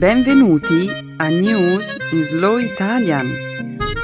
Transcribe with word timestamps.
Benvenuti 0.00 0.88
a 1.18 1.28
News 1.28 1.94
in 2.12 2.22
Slow 2.24 2.56
Italian, 2.56 3.26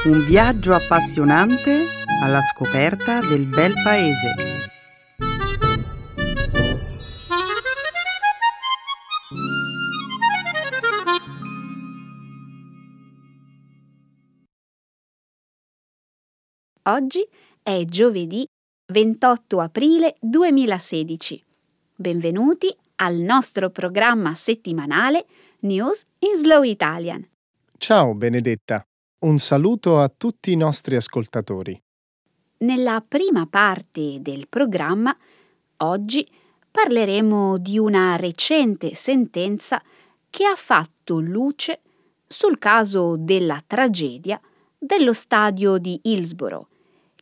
un 0.05 0.27
viaggio 0.27 0.75
appassionante 0.75 1.87
alla 2.23 2.43
scoperta 2.43 3.21
del 3.21 3.47
bel 3.47 3.73
paese. 3.83 4.35
Oggi 16.83 17.27
è 17.63 17.85
giovedì 17.87 18.47
28 18.93 19.61
aprile 19.61 20.15
2016. 20.21 21.43
Benvenuti 21.95 22.77
al 22.97 23.17
nostro 23.17 23.71
programma 23.71 24.35
settimanale 24.35 25.25
News 25.61 26.05
in 26.19 26.37
Slow 26.37 26.63
Italian. 26.63 27.27
Ciao 27.79 28.15
Benedetta, 28.15 28.87
un 29.21 29.39
saluto 29.39 29.99
a 29.99 30.13
tutti 30.15 30.53
i 30.53 30.57
nostri 30.57 30.97
ascoltatori. 30.97 31.83
Nella 32.59 33.03
prima 33.07 33.47
parte 33.47 34.21
del 34.21 34.49
programma, 34.49 35.17
oggi 35.79 36.29
parleremo 36.71 37.57
di 37.57 37.79
una 37.79 38.17
recente 38.17 38.93
sentenza 38.95 39.83
che 40.29 40.45
ha 40.45 40.57
fatto 40.57 41.21
luce 41.21 41.81
sul 42.27 42.59
caso 42.59 43.17
della 43.17 43.63
tragedia 43.67 44.39
dello 44.77 45.15
stadio 45.15 45.79
di 45.79 45.99
Hillsborough, 46.03 46.67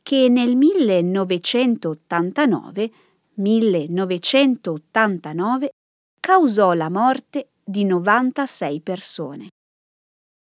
che 0.02 0.28
nel 0.28 0.56
1989, 0.56 2.90
1989 3.34 5.70
causò 6.18 6.72
la 6.72 6.90
morte 6.90 7.50
di 7.64 7.84
96 7.84 8.80
persone. 8.80 9.48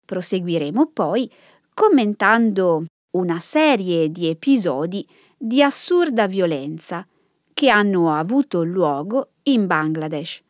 Proseguiremo 0.05 0.87
poi 0.87 1.31
commentando 1.73 2.85
una 3.11 3.39
serie 3.39 4.09
di 4.09 4.27
episodi 4.27 5.07
di 5.37 5.61
assurda 5.61 6.27
violenza 6.27 7.05
che 7.53 7.69
hanno 7.69 8.11
avuto 8.11 8.63
luogo 8.63 9.31
in 9.43 9.67
Bangladesh 9.67 10.41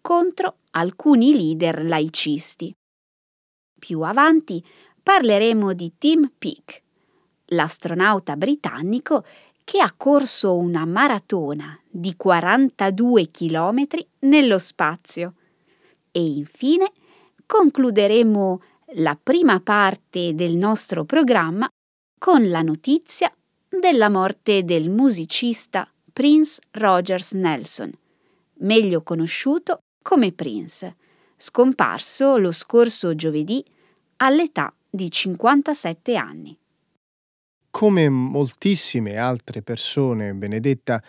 contro 0.00 0.58
alcuni 0.70 1.32
leader 1.32 1.84
laicisti. 1.84 2.72
Più 3.78 4.00
avanti 4.00 4.64
parleremo 5.02 5.72
di 5.72 5.92
Tim 5.98 6.32
Peake, 6.38 6.82
l'astronauta 7.46 8.36
britannico 8.36 9.24
che 9.64 9.80
ha 9.80 9.92
corso 9.96 10.56
una 10.56 10.84
maratona 10.84 11.78
di 11.90 12.16
42 12.16 13.30
km 13.30 13.84
nello 14.20 14.58
spazio. 14.58 15.34
E 16.16 16.24
infine 16.24 16.90
concluderemo 17.44 18.62
la 18.94 19.18
prima 19.22 19.60
parte 19.60 20.34
del 20.34 20.56
nostro 20.56 21.04
programma 21.04 21.68
con 22.18 22.48
la 22.48 22.62
notizia 22.62 23.30
della 23.68 24.08
morte 24.08 24.64
del 24.64 24.88
musicista 24.88 25.86
Prince 26.10 26.62
Rogers 26.70 27.32
Nelson, 27.32 27.92
meglio 28.60 29.02
conosciuto 29.02 29.80
come 30.02 30.32
Prince, 30.32 30.96
scomparso 31.36 32.38
lo 32.38 32.50
scorso 32.50 33.14
giovedì 33.14 33.62
all'età 34.16 34.72
di 34.88 35.10
57 35.10 36.16
anni. 36.16 36.58
Come 37.70 38.08
moltissime 38.08 39.18
altre 39.18 39.60
persone, 39.60 40.32
Benedetta, 40.32 41.02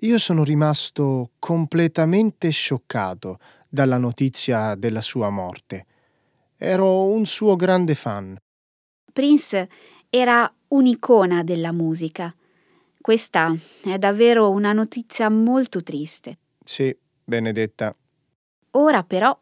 io 0.00 0.18
sono 0.18 0.44
rimasto 0.44 1.30
completamente 1.38 2.50
scioccato 2.50 3.38
dalla 3.70 3.96
notizia 3.96 4.74
della 4.74 5.00
sua 5.00 5.30
morte. 5.30 5.86
Ero 6.56 7.04
un 7.04 7.24
suo 7.24 7.56
grande 7.56 7.94
fan. 7.94 8.36
Prince 9.12 9.68
era 10.10 10.52
un'icona 10.68 11.42
della 11.44 11.72
musica. 11.72 12.34
Questa 13.00 13.54
è 13.84 13.96
davvero 13.96 14.50
una 14.50 14.72
notizia 14.72 15.30
molto 15.30 15.82
triste. 15.82 16.38
Sì, 16.62 16.94
Benedetta. 17.24 17.94
Ora 18.72 19.02
però 19.04 19.38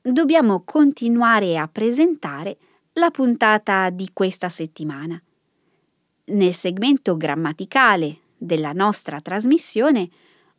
dobbiamo 0.00 0.62
continuare 0.64 1.58
a 1.58 1.66
presentare 1.68 2.56
la 2.94 3.10
puntata 3.10 3.90
di 3.90 4.10
questa 4.12 4.48
settimana. 4.48 5.20
Nel 6.26 6.54
segmento 6.54 7.16
grammaticale 7.16 8.18
della 8.36 8.72
nostra 8.72 9.20
trasmissione, 9.20 10.08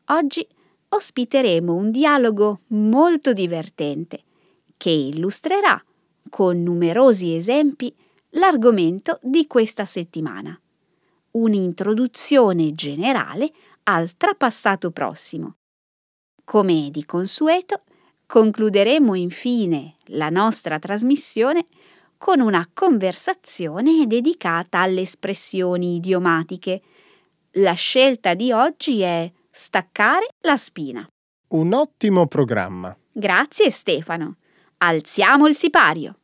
oggi 0.08 0.46
ospiteremo 0.94 1.74
un 1.74 1.90
dialogo 1.90 2.62
molto 2.68 3.34
divertente 3.34 4.24
che 4.76 4.90
illustrerà 4.90 5.82
con 6.30 6.62
numerosi 6.64 7.36
esempi 7.36 7.94
l'argomento 8.32 9.20
di 9.22 9.48
questa 9.48 9.86
settimana. 9.86 10.60
Un'introduzione 11.32 12.74
generale 12.74 13.52
al 13.84 14.16
trapassato 14.18 14.92
prossimo. 14.92 15.56
Come 16.44 16.90
di 16.92 17.06
consueto, 17.06 17.84
concluderemo 18.26 19.16
infine 19.16 19.96
la 20.08 20.30
nostra 20.30 20.78
trasmissione 20.78 21.68
con 22.18 22.40
una 22.40 22.68
conversazione 22.74 24.06
dedicata 24.08 24.80
alle 24.80 25.02
espressioni 25.02 25.96
idiomatiche. 25.96 26.82
La 27.56 27.74
scelta 27.74 28.34
di 28.34 28.52
oggi 28.52 29.02
è 29.02 29.32
staccare 29.52 30.28
la 30.42 30.58
spina. 30.58 31.08
Un 31.50 31.74
ottimo 31.74 32.28
programma. 32.28 32.96
Grazie 33.12 33.70
Stefano. 33.70 34.38
Alziamo 34.78 35.48
il 35.48 35.56
sipario. 35.56 36.16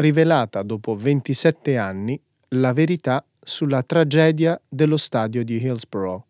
rivelata 0.00 0.62
dopo 0.62 0.96
27 0.96 1.78
anni 1.78 2.20
la 2.48 2.72
verità 2.72 3.24
sulla 3.44 3.82
tragedia 3.82 4.58
dello 4.68 4.96
stadio 4.96 5.44
di 5.44 5.62
Hillsborough. 5.62 6.24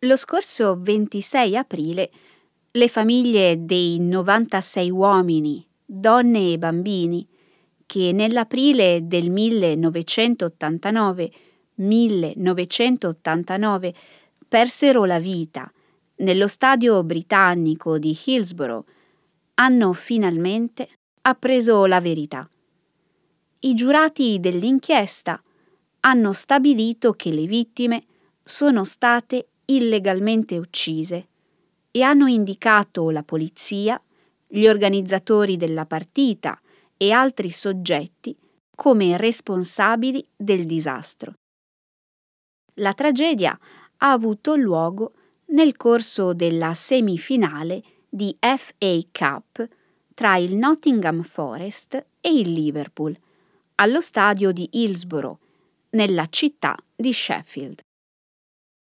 Lo 0.00 0.16
scorso 0.16 0.76
26 0.80 1.56
aprile 1.56 2.10
le 2.72 2.88
famiglie 2.88 3.64
dei 3.64 4.00
96 4.00 4.90
uomini, 4.90 5.64
donne 5.84 6.52
e 6.52 6.58
bambini 6.58 7.26
che 7.86 8.12
nell'aprile 8.12 9.06
del 9.06 9.30
1989 9.30 11.32
1989 11.74 13.94
persero 14.48 15.04
la 15.04 15.18
vita 15.18 15.70
nello 16.16 16.46
stadio 16.46 17.02
britannico 17.04 17.98
di 17.98 18.18
Hillsborough 18.24 18.86
hanno 19.54 19.92
finalmente 19.92 20.88
appreso 21.22 21.86
la 21.86 22.00
verità. 22.00 22.48
I 23.64 23.74
giurati 23.74 24.40
dell'inchiesta 24.40 25.40
hanno 26.00 26.32
stabilito 26.32 27.12
che 27.12 27.30
le 27.30 27.46
vittime 27.46 28.04
sono 28.42 28.82
state 28.82 29.50
illegalmente 29.66 30.58
uccise 30.58 31.28
e 31.92 32.02
hanno 32.02 32.26
indicato 32.26 33.08
la 33.10 33.22
polizia, 33.22 34.02
gli 34.48 34.66
organizzatori 34.66 35.56
della 35.56 35.86
partita 35.86 36.60
e 36.96 37.12
altri 37.12 37.50
soggetti 37.50 38.36
come 38.74 39.16
responsabili 39.16 40.24
del 40.34 40.66
disastro. 40.66 41.34
La 42.76 42.94
tragedia 42.94 43.56
ha 43.98 44.10
avuto 44.10 44.56
luogo 44.56 45.12
nel 45.50 45.76
corso 45.76 46.32
della 46.32 46.74
semifinale 46.74 47.80
di 48.08 48.36
FA 48.40 48.98
Cup 49.12 49.68
tra 50.14 50.36
il 50.36 50.56
Nottingham 50.56 51.22
Forest 51.22 52.04
e 52.20 52.32
il 52.32 52.52
Liverpool, 52.52 53.16
allo 53.76 54.00
stadio 54.00 54.52
di 54.52 54.68
Hillsborough, 54.72 55.38
nella 55.90 56.26
città 56.26 56.76
di 56.94 57.12
Sheffield. 57.12 57.80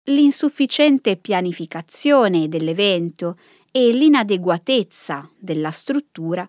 L'insufficiente 0.09 1.17
pianificazione 1.17 2.47
dell'evento 2.47 3.37
e 3.71 3.91
l'inadeguatezza 3.91 5.29
della 5.37 5.71
struttura 5.71 6.47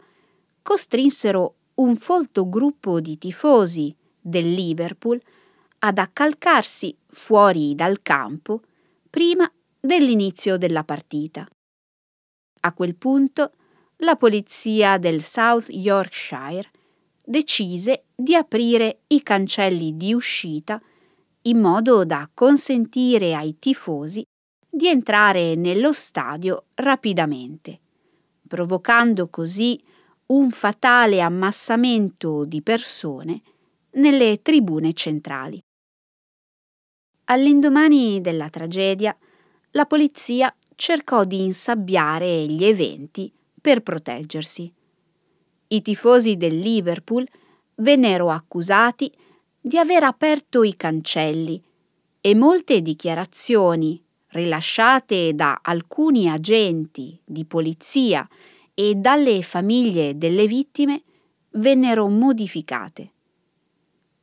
costrinsero 0.62 1.54
un 1.74 1.96
folto 1.96 2.48
gruppo 2.48 3.00
di 3.00 3.18
tifosi 3.18 3.94
del 4.20 4.52
Liverpool 4.52 5.20
ad 5.80 5.98
accalcarsi 5.98 6.96
fuori 7.06 7.74
dal 7.74 8.02
campo 8.02 8.62
prima 9.08 9.50
dell'inizio 9.78 10.56
della 10.56 10.84
partita. 10.84 11.48
A 12.62 12.72
quel 12.72 12.94
punto 12.94 13.52
la 13.96 14.16
polizia 14.16 14.98
del 14.98 15.22
South 15.22 15.68
Yorkshire 15.70 16.70
decise 17.30 18.06
di 18.12 18.34
aprire 18.34 19.02
i 19.06 19.22
cancelli 19.22 19.96
di 19.96 20.12
uscita 20.12 20.82
in 21.42 21.60
modo 21.60 22.04
da 22.04 22.28
consentire 22.34 23.36
ai 23.36 23.56
tifosi 23.60 24.24
di 24.68 24.88
entrare 24.88 25.54
nello 25.54 25.92
stadio 25.92 26.64
rapidamente, 26.74 27.78
provocando 28.48 29.28
così 29.28 29.80
un 30.26 30.50
fatale 30.50 31.20
ammassamento 31.20 32.44
di 32.44 32.62
persone 32.62 33.40
nelle 33.92 34.42
tribune 34.42 34.92
centrali. 34.92 35.60
All'indomani 37.26 38.20
della 38.20 38.50
tragedia, 38.50 39.16
la 39.70 39.86
polizia 39.86 40.52
cercò 40.74 41.22
di 41.22 41.44
insabbiare 41.44 42.46
gli 42.46 42.64
eventi 42.64 43.32
per 43.60 43.82
proteggersi. 43.82 44.72
I 45.72 45.82
tifosi 45.82 46.36
del 46.36 46.58
Liverpool 46.58 47.24
vennero 47.76 48.30
accusati 48.30 49.08
di 49.60 49.78
aver 49.78 50.02
aperto 50.02 50.64
i 50.64 50.74
cancelli 50.74 51.62
e 52.20 52.34
molte 52.34 52.82
dichiarazioni 52.82 54.02
rilasciate 54.30 55.32
da 55.32 55.60
alcuni 55.62 56.28
agenti 56.28 57.16
di 57.24 57.44
polizia 57.44 58.28
e 58.74 58.96
dalle 58.96 59.42
famiglie 59.42 60.18
delle 60.18 60.48
vittime 60.48 61.04
vennero 61.50 62.08
modificate. 62.08 63.12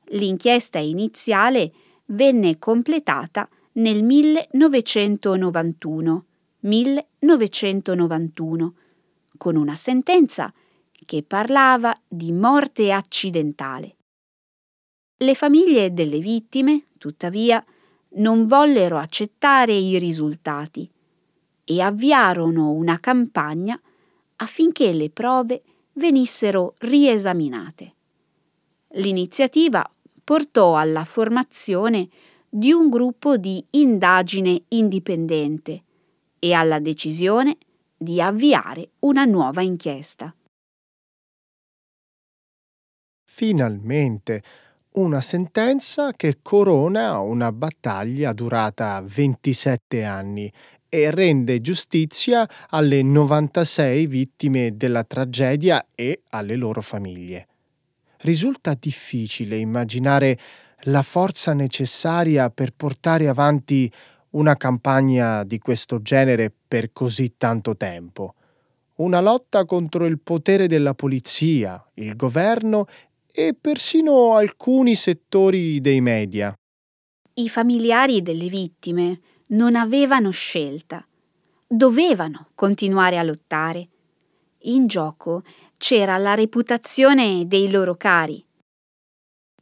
L'inchiesta 0.10 0.80
iniziale 0.80 1.72
venne 2.08 2.60
completata 2.60 3.48
nel 3.74 4.02
1991, 4.04 6.26
1991 6.60 8.74
con 9.38 9.56
una 9.56 9.76
sentenza 9.76 10.54
che 11.08 11.24
parlava 11.24 11.98
di 12.06 12.34
morte 12.34 12.92
accidentale. 12.92 13.96
Le 15.20 15.36
famiglie 15.36 15.94
delle 15.94 16.20
vittime, 16.20 16.88
tuttavia, 16.98 17.64
non 18.16 18.46
vollero 18.46 18.98
accettare 18.98 19.74
i 19.74 19.98
risultati 20.00 20.88
e 21.64 21.82
avviarono 21.82 22.72
una 22.72 23.00
campagna 23.00 23.80
affinché 24.36 24.92
le 24.92 25.10
prove 25.10 25.64
venissero 25.94 26.76
riesaminate. 26.80 27.94
L'iniziativa 28.96 29.90
portò 30.26 30.76
alla 30.76 31.06
formazione 31.06 32.10
di 32.50 32.74
un 32.74 32.90
gruppo 32.90 33.38
di 33.38 33.64
indagine 33.72 34.64
indipendente 34.68 35.84
e 36.38 36.52
alla 36.52 36.80
decisione 36.80 37.56
di 37.96 38.22
avviare 38.22 38.90
una 39.00 39.24
nuova 39.24 39.62
inchiesta. 39.62 40.36
Finalmente 43.38 44.42
una 44.94 45.22
sentenza 45.22 46.12
che 46.14 46.40
corona 46.42 47.20
una 47.20 47.52
battaglia 47.52 48.34
durata 48.34 49.00
27 49.06 50.04
anni 50.04 50.52
e 50.90 51.12
rende 51.12 51.62
giustizia 51.62 52.50
alle 52.70 53.04
96 53.04 54.08
vittime 54.08 54.76
della 54.76 55.04
tragedia 55.04 55.86
e 55.94 56.22
alle 56.32 56.56
loro 56.56 56.82
famiglie. 56.82 57.48
Risulta 58.22 58.74
difficile 58.74 59.58
immaginare 59.58 60.40
la 60.86 61.04
forza 61.04 61.54
necessaria 61.54 62.50
per 62.50 62.74
portare 62.76 63.28
avanti 63.28 63.92
una 64.32 64.56
campagna 64.56 65.44
di 65.44 65.60
questo 65.60 66.02
genere 66.02 66.52
per 66.68 66.92
così 66.92 67.36
tanto 67.38 67.78
tempo. 67.78 68.34
Una 68.98 69.22
lotta 69.22 69.64
contro 69.66 70.08
il 70.08 70.18
potere 70.18 70.66
della 70.68 70.96
polizia, 70.96 71.80
il 71.96 72.16
governo 72.16 72.88
e 73.40 73.54
persino 73.54 74.34
alcuni 74.34 74.96
settori 74.96 75.80
dei 75.80 76.02
media. 76.02 76.52
I 77.36 77.50
familiari 77.50 78.24
delle 78.24 78.48
vittime 78.48 79.20
non 79.50 79.76
avevano 79.76 80.32
scelta. 80.32 81.06
Dovevano 81.68 82.48
continuare 82.56 83.20
a 83.20 83.22
lottare. 83.22 83.90
In 84.62 84.88
gioco 84.88 85.44
c'era 85.78 86.18
la 86.18 86.34
reputazione 86.34 87.46
dei 87.46 87.70
loro 87.70 87.94
cari. 87.94 88.44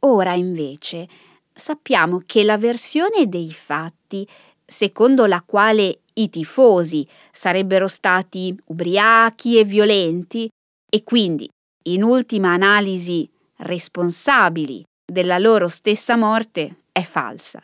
Ora 0.06 0.32
invece 0.32 1.06
sappiamo 1.52 2.22
che 2.24 2.44
la 2.44 2.56
versione 2.56 3.28
dei 3.28 3.52
fatti, 3.52 4.26
secondo 4.64 5.26
la 5.26 5.42
quale 5.42 6.00
i 6.14 6.30
tifosi 6.30 7.06
sarebbero 7.30 7.88
stati 7.88 8.56
ubriachi 8.68 9.58
e 9.58 9.64
violenti 9.64 10.48
e 10.88 11.04
quindi, 11.04 11.46
in 11.88 12.02
ultima 12.02 12.54
analisi, 12.54 13.28
responsabili 13.58 14.84
della 15.04 15.38
loro 15.38 15.68
stessa 15.68 16.16
morte, 16.16 16.82
è 16.92 17.02
falsa 17.02 17.62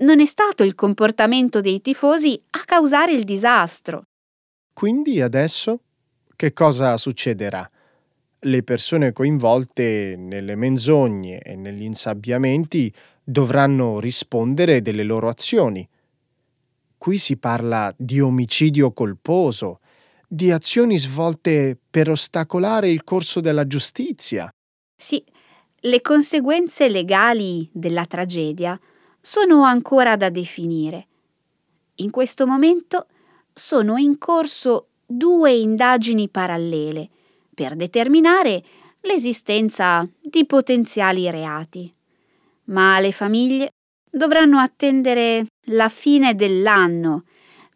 non 0.00 0.20
è 0.20 0.26
stato 0.26 0.62
il 0.62 0.74
comportamento 0.74 1.60
dei 1.60 1.80
tifosi 1.80 2.40
a 2.50 2.62
causare 2.64 3.12
il 3.12 3.24
disastro. 3.24 4.04
Quindi 4.72 5.20
adesso 5.20 5.80
che 6.36 6.52
cosa 6.52 6.96
succederà? 6.96 7.68
Le 8.42 8.62
persone 8.62 9.12
coinvolte 9.12 10.14
nelle 10.16 10.54
menzogne 10.54 11.40
e 11.40 11.54
negli 11.54 11.82
insabbiamenti 11.82 12.92
dovranno 13.22 14.00
rispondere 14.00 14.80
delle 14.80 15.02
loro 15.02 15.28
azioni. 15.28 15.86
Qui 16.96 17.18
si 17.18 17.36
parla 17.36 17.92
di 17.96 18.20
omicidio 18.20 18.92
colposo, 18.92 19.80
di 20.26 20.50
azioni 20.50 20.96
svolte 20.96 21.78
per 21.90 22.08
ostacolare 22.08 22.90
il 22.90 23.04
corso 23.04 23.40
della 23.40 23.66
giustizia. 23.66 24.50
Sì, 25.00 25.24
le 25.80 26.02
conseguenze 26.02 26.90
legali 26.90 27.66
della 27.72 28.04
tragedia 28.04 28.78
sono 29.18 29.62
ancora 29.62 30.14
da 30.14 30.28
definire. 30.28 31.06
In 31.96 32.10
questo 32.10 32.46
momento 32.46 33.06
sono 33.54 33.96
in 33.96 34.18
corso 34.18 34.88
due 35.06 35.52
indagini 35.52 36.28
parallele 36.28 37.08
per 37.54 37.76
determinare 37.76 38.62
l'esistenza 39.00 40.06
di 40.20 40.44
potenziali 40.44 41.30
reati. 41.30 41.90
Ma 42.64 43.00
le 43.00 43.10
famiglie 43.10 43.70
dovranno 44.10 44.58
attendere 44.58 45.46
la 45.68 45.88
fine 45.88 46.34
dell'anno 46.34 47.24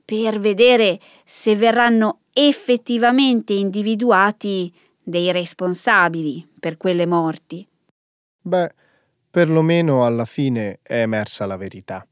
per 0.04 0.38
vedere 0.40 1.00
se 1.24 1.56
verranno 1.56 2.18
effettivamente 2.34 3.54
individuati 3.54 4.70
dei 5.04 5.30
responsabili 5.30 6.48
per 6.58 6.76
quelle 6.76 7.06
morti. 7.06 7.66
Beh, 8.40 8.72
perlomeno 9.30 10.04
alla 10.04 10.24
fine 10.24 10.80
è 10.82 11.00
emersa 11.00 11.46
la 11.46 11.56
verità. 11.56 12.06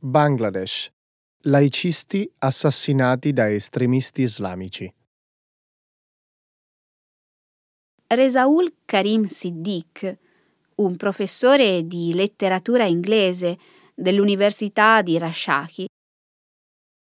Bangladesh. 0.00 0.95
Laicisti 1.42 2.28
assassinati 2.38 3.32
da 3.32 3.48
estremisti 3.48 4.22
islamici. 4.22 4.92
Resaul 8.08 8.74
Karim 8.84 9.24
Siddiq, 9.24 10.16
un 10.76 10.96
professore 10.96 11.86
di 11.86 12.12
letteratura 12.14 12.84
inglese 12.84 13.58
dell'Università 13.94 15.02
di 15.02 15.18
Rajshahi, 15.18 15.86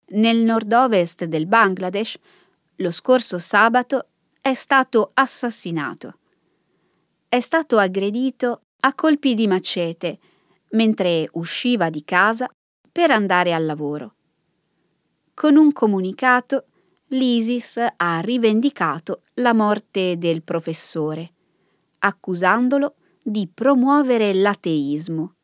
nel 0.09 0.39
nord-ovest 0.39 1.25
del 1.25 1.47
Bangladesh, 1.47 2.17
lo 2.77 2.91
scorso 2.91 3.39
sabato 3.39 4.09
è 4.41 4.55
stato 4.55 5.11
assassinato. 5.15 6.19
È 7.29 7.41
stato 7.41 7.79
aggredito 7.79 8.61
a 8.81 8.95
colpi 8.95 9.35
di 9.35 9.49
macete 9.49 10.19
mentre 10.71 11.29
usciva 11.33 11.91
di 11.91 12.05
casa 12.05 12.49
per 12.97 13.11
andare 13.11 13.53
al 13.53 13.67
lavoro. 13.67 14.15
Con 15.35 15.57
un 15.57 15.71
comunicato, 15.71 16.65
l'ISIS 17.09 17.79
ha 17.95 18.21
rivendicato 18.21 19.25
la 19.35 19.53
morte 19.53 20.17
del 20.17 20.43
professore, 20.43 21.35
accusandolo 21.99 22.95
di 23.21 23.51
promuovere 23.53 24.33
l'ateismo. 24.33 25.35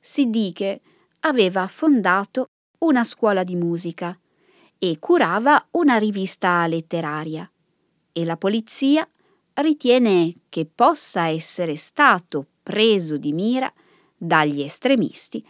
Siddique 0.00 0.80
aveva 1.20 1.66
fondato 1.66 2.46
una 2.78 3.04
scuola 3.04 3.42
di 3.42 3.54
musica 3.54 4.18
e 4.78 4.98
curava 4.98 5.66
una 5.72 5.98
rivista 5.98 6.66
letteraria 6.66 7.52
e 8.12 8.24
la 8.24 8.38
polizia 8.38 9.06
ritiene 9.56 10.36
che 10.48 10.64
possa 10.64 11.26
essere 11.26 11.76
stato 11.76 12.46
preso 12.62 13.18
di 13.18 13.34
mira 13.34 13.70
dagli 14.16 14.62
estremisti 14.62 15.44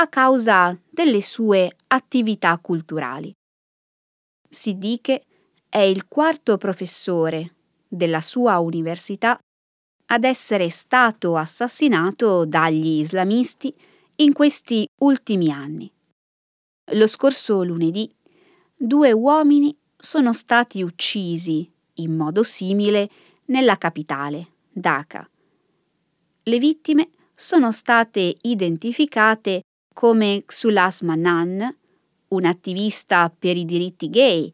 a 0.00 0.08
causa 0.08 0.74
delle 0.88 1.20
sue 1.20 1.76
attività 1.88 2.56
culturali. 2.56 3.30
Siddique 4.48 5.24
è 5.68 5.80
il 5.80 6.08
quarto 6.08 6.56
professore 6.56 7.54
della 7.86 8.22
sua 8.22 8.58
università 8.60 9.38
ad 10.06 10.24
essere 10.24 10.70
stato 10.70 11.36
assassinato 11.36 12.46
dagli 12.46 13.00
islamisti 13.00 13.74
in 14.16 14.32
questi 14.32 14.88
ultimi 15.02 15.50
anni. 15.50 15.92
Lo 16.92 17.06
scorso 17.06 17.62
lunedì 17.62 18.10
due 18.74 19.12
uomini 19.12 19.76
sono 19.94 20.32
stati 20.32 20.82
uccisi 20.82 21.70
in 21.96 22.16
modo 22.16 22.42
simile 22.42 23.10
nella 23.46 23.76
capitale, 23.76 24.52
Dhaka. 24.70 25.28
Le 26.44 26.58
vittime 26.58 27.10
sono 27.34 27.70
state 27.70 28.34
identificate 28.40 29.60
come 29.92 30.44
Xulas 30.46 31.02
Manan, 31.02 31.76
un 32.28 32.44
attivista 32.44 33.32
per 33.36 33.56
i 33.56 33.64
diritti 33.64 34.08
gay 34.08 34.52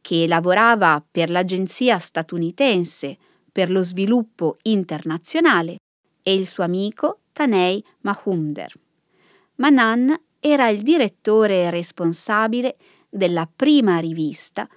che 0.00 0.26
lavorava 0.26 1.04
per 1.08 1.30
l'agenzia 1.30 1.98
statunitense 1.98 3.18
per 3.52 3.70
lo 3.70 3.82
sviluppo 3.82 4.56
internazionale, 4.62 5.76
e 6.22 6.34
il 6.34 6.46
suo 6.46 6.64
amico 6.64 7.20
Tanei 7.32 7.84
Mahumder. 8.00 8.72
Manan 9.56 10.18
era 10.38 10.68
il 10.68 10.82
direttore 10.82 11.70
responsabile 11.70 12.76
della 13.08 13.48
prima 13.54 13.98
rivista 13.98 14.68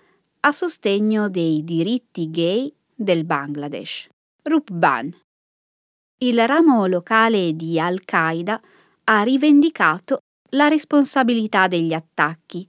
a 0.42 0.52
sostegno 0.52 1.30
dei 1.30 1.64
diritti 1.64 2.30
gay 2.30 2.74
del 2.94 3.24
Bangladesh, 3.24 4.10
Rupban. 4.44 5.16
Il 6.18 6.48
ramo 6.48 6.86
locale 6.88 7.54
di 7.56 7.80
Al-Qaeda 7.80 8.62
ha 9.06 9.22
rivendicato 9.24 10.20
la 10.52 10.68
responsabilità 10.68 11.68
degli 11.68 11.94
attacchi, 11.94 12.68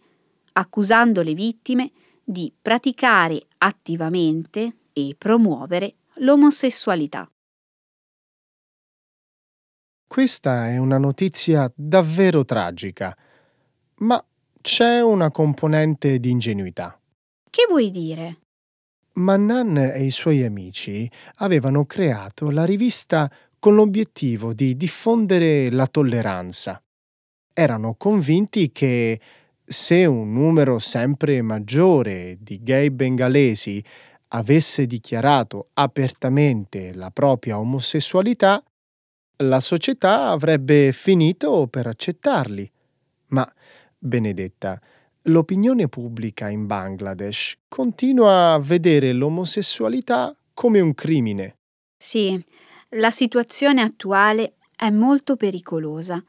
accusando 0.52 1.22
le 1.22 1.34
vittime 1.34 1.92
di 2.22 2.52
praticare 2.60 3.46
attivamente 3.58 4.76
e 4.92 5.14
promuovere 5.18 5.96
l'omosessualità. 6.18 7.28
Questa 10.06 10.68
è 10.68 10.76
una 10.78 10.98
notizia 10.98 11.70
davvero 11.74 12.44
tragica, 12.44 13.16
ma 13.96 14.24
c'è 14.60 15.00
una 15.00 15.30
componente 15.30 16.20
di 16.20 16.30
ingenuità. 16.30 16.98
Che 17.50 17.66
vuoi 17.68 17.90
dire? 17.90 18.38
Mannan 19.14 19.76
e 19.76 20.04
i 20.04 20.10
suoi 20.10 20.42
amici 20.44 21.10
avevano 21.36 21.84
creato 21.84 22.50
la 22.50 22.64
rivista 22.64 23.30
con 23.64 23.76
l'obiettivo 23.76 24.52
di 24.52 24.76
diffondere 24.76 25.70
la 25.70 25.86
tolleranza. 25.86 26.84
Erano 27.50 27.94
convinti 27.94 28.70
che 28.70 29.18
se 29.64 30.04
un 30.04 30.34
numero 30.34 30.78
sempre 30.78 31.40
maggiore 31.40 32.36
di 32.40 32.62
gay 32.62 32.90
bengalesi 32.90 33.82
avesse 34.28 34.84
dichiarato 34.84 35.68
apertamente 35.72 36.92
la 36.92 37.10
propria 37.10 37.58
omosessualità, 37.58 38.62
la 39.36 39.60
società 39.60 40.28
avrebbe 40.28 40.92
finito 40.92 41.66
per 41.66 41.86
accettarli. 41.86 42.70
Ma, 43.28 43.50
Benedetta, 43.96 44.78
l'opinione 45.22 45.88
pubblica 45.88 46.50
in 46.50 46.66
Bangladesh 46.66 47.54
continua 47.66 48.52
a 48.52 48.58
vedere 48.58 49.14
l'omosessualità 49.14 50.36
come 50.52 50.80
un 50.80 50.92
crimine. 50.92 51.56
Sì, 51.96 52.38
la 52.90 53.10
situazione 53.10 53.82
attuale 53.82 54.54
è 54.76 54.90
molto 54.90 55.36
pericolosa. 55.36 56.22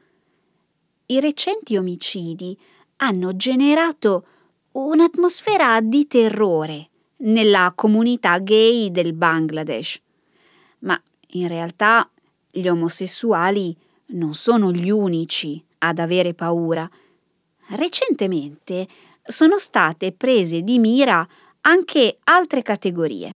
I 1.06 1.20
recenti 1.20 1.76
omicidi 1.76 2.58
hanno 2.96 3.36
generato 3.36 4.26
un'atmosfera 4.72 5.80
di 5.80 6.06
terrore 6.06 6.88
nella 7.18 7.72
comunità 7.74 8.38
gay 8.38 8.90
del 8.90 9.12
Bangladesh. 9.12 10.00
Ma 10.80 11.00
in 11.28 11.48
realtà 11.48 12.10
gli 12.50 12.66
omosessuali 12.66 13.76
non 14.08 14.34
sono 14.34 14.72
gli 14.72 14.90
unici 14.90 15.62
ad 15.78 15.98
avere 15.98 16.34
paura. 16.34 16.88
Recentemente 17.68 18.86
sono 19.22 19.58
state 19.58 20.12
prese 20.12 20.62
di 20.62 20.78
mira 20.78 21.26
anche 21.62 22.18
altre 22.24 22.62
categorie. 22.62 23.30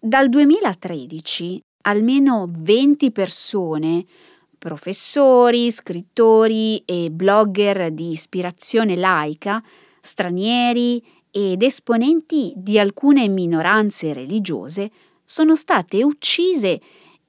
Dal 0.00 0.28
2013 0.28 1.60
almeno 1.88 2.46
20 2.50 3.10
persone, 3.10 4.04
professori, 4.58 5.70
scrittori 5.70 6.82
e 6.84 7.10
blogger 7.10 7.90
di 7.90 8.10
ispirazione 8.10 8.94
laica, 8.94 9.62
stranieri 10.00 11.02
ed 11.30 11.62
esponenti 11.62 12.52
di 12.56 12.78
alcune 12.78 13.26
minoranze 13.28 14.12
religiose 14.12 14.90
sono 15.24 15.56
state 15.56 16.04
uccise 16.04 16.80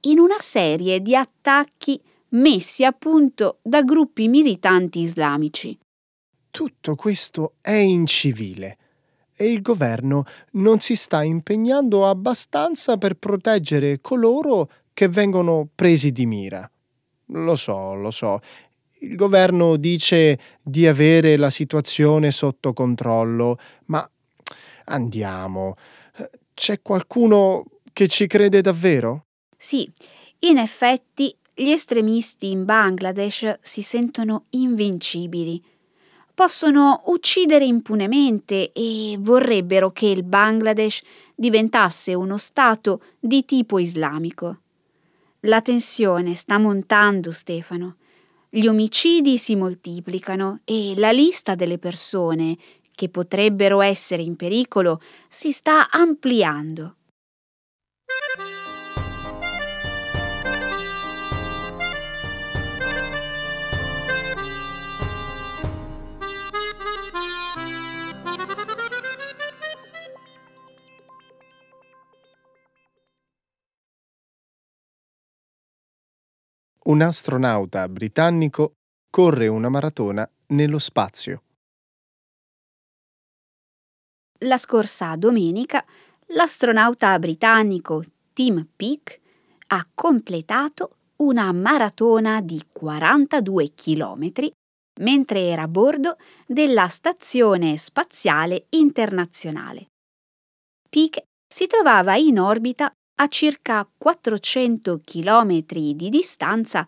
in 0.02 0.18
una 0.18 0.38
serie 0.40 1.00
di 1.00 1.16
attacchi 1.16 2.00
messi 2.30 2.84
a 2.84 2.92
punto 2.92 3.58
da 3.62 3.82
gruppi 3.82 4.28
militanti 4.28 5.00
islamici. 5.00 5.78
Tutto 6.50 6.94
questo 6.96 7.54
è 7.60 7.72
incivile 7.72 8.76
e 9.40 9.50
il 9.50 9.62
governo 9.62 10.24
non 10.52 10.80
si 10.80 10.94
sta 10.94 11.22
impegnando 11.22 12.06
abbastanza 12.06 12.98
per 12.98 13.14
proteggere 13.14 14.02
coloro 14.02 14.70
che 14.92 15.08
vengono 15.08 15.66
presi 15.74 16.12
di 16.12 16.26
mira. 16.26 16.70
Lo 17.28 17.56
so, 17.56 17.94
lo 17.94 18.10
so. 18.10 18.40
Il 18.98 19.16
governo 19.16 19.76
dice 19.76 20.38
di 20.60 20.86
avere 20.86 21.38
la 21.38 21.48
situazione 21.48 22.32
sotto 22.32 22.74
controllo, 22.74 23.58
ma 23.86 24.06
andiamo. 24.84 25.76
C'è 26.52 26.82
qualcuno 26.82 27.64
che 27.94 28.08
ci 28.08 28.26
crede 28.26 28.60
davvero? 28.60 29.24
Sì, 29.56 29.90
in 30.40 30.58
effetti 30.58 31.34
gli 31.54 31.70
estremisti 31.70 32.50
in 32.50 32.66
Bangladesh 32.66 33.60
si 33.62 33.80
sentono 33.80 34.44
invincibili. 34.50 35.64
Possono 36.40 37.02
uccidere 37.08 37.66
impunemente 37.66 38.72
e 38.72 39.14
vorrebbero 39.18 39.90
che 39.90 40.06
il 40.06 40.22
Bangladesh 40.22 41.02
diventasse 41.34 42.14
uno 42.14 42.38
Stato 42.38 43.02
di 43.18 43.44
tipo 43.44 43.78
islamico. 43.78 44.60
La 45.40 45.60
tensione 45.60 46.32
sta 46.34 46.56
montando, 46.56 47.30
Stefano. 47.30 47.96
Gli 48.48 48.66
omicidi 48.66 49.36
si 49.36 49.54
moltiplicano 49.54 50.60
e 50.64 50.94
la 50.96 51.10
lista 51.10 51.54
delle 51.54 51.76
persone 51.76 52.56
che 52.94 53.10
potrebbero 53.10 53.82
essere 53.82 54.22
in 54.22 54.36
pericolo 54.36 55.02
si 55.28 55.52
sta 55.52 55.90
ampliando. 55.90 56.96
Un 76.90 77.02
astronauta 77.02 77.88
britannico 77.88 78.72
corre 79.08 79.46
una 79.46 79.68
maratona 79.68 80.28
nello 80.48 80.80
spazio. 80.80 81.42
La 84.40 84.58
scorsa 84.58 85.14
domenica 85.14 85.84
l'astronauta 86.34 87.16
britannico 87.20 88.02
Tim 88.32 88.66
Peake 88.74 89.20
ha 89.68 89.86
completato 89.94 90.96
una 91.18 91.52
maratona 91.52 92.40
di 92.40 92.60
42 92.72 93.72
km 93.72 94.32
mentre 95.00 95.46
era 95.46 95.62
a 95.62 95.68
bordo 95.68 96.16
della 96.44 96.88
Stazione 96.88 97.76
Spaziale 97.76 98.66
Internazionale. 98.70 99.90
Peake 100.88 101.26
si 101.46 101.68
trovava 101.68 102.16
in 102.16 102.40
orbita 102.40 102.92
a 103.20 103.28
circa 103.28 103.86
400 103.98 105.02
km 105.04 105.62
di 105.94 106.08
distanza 106.08 106.86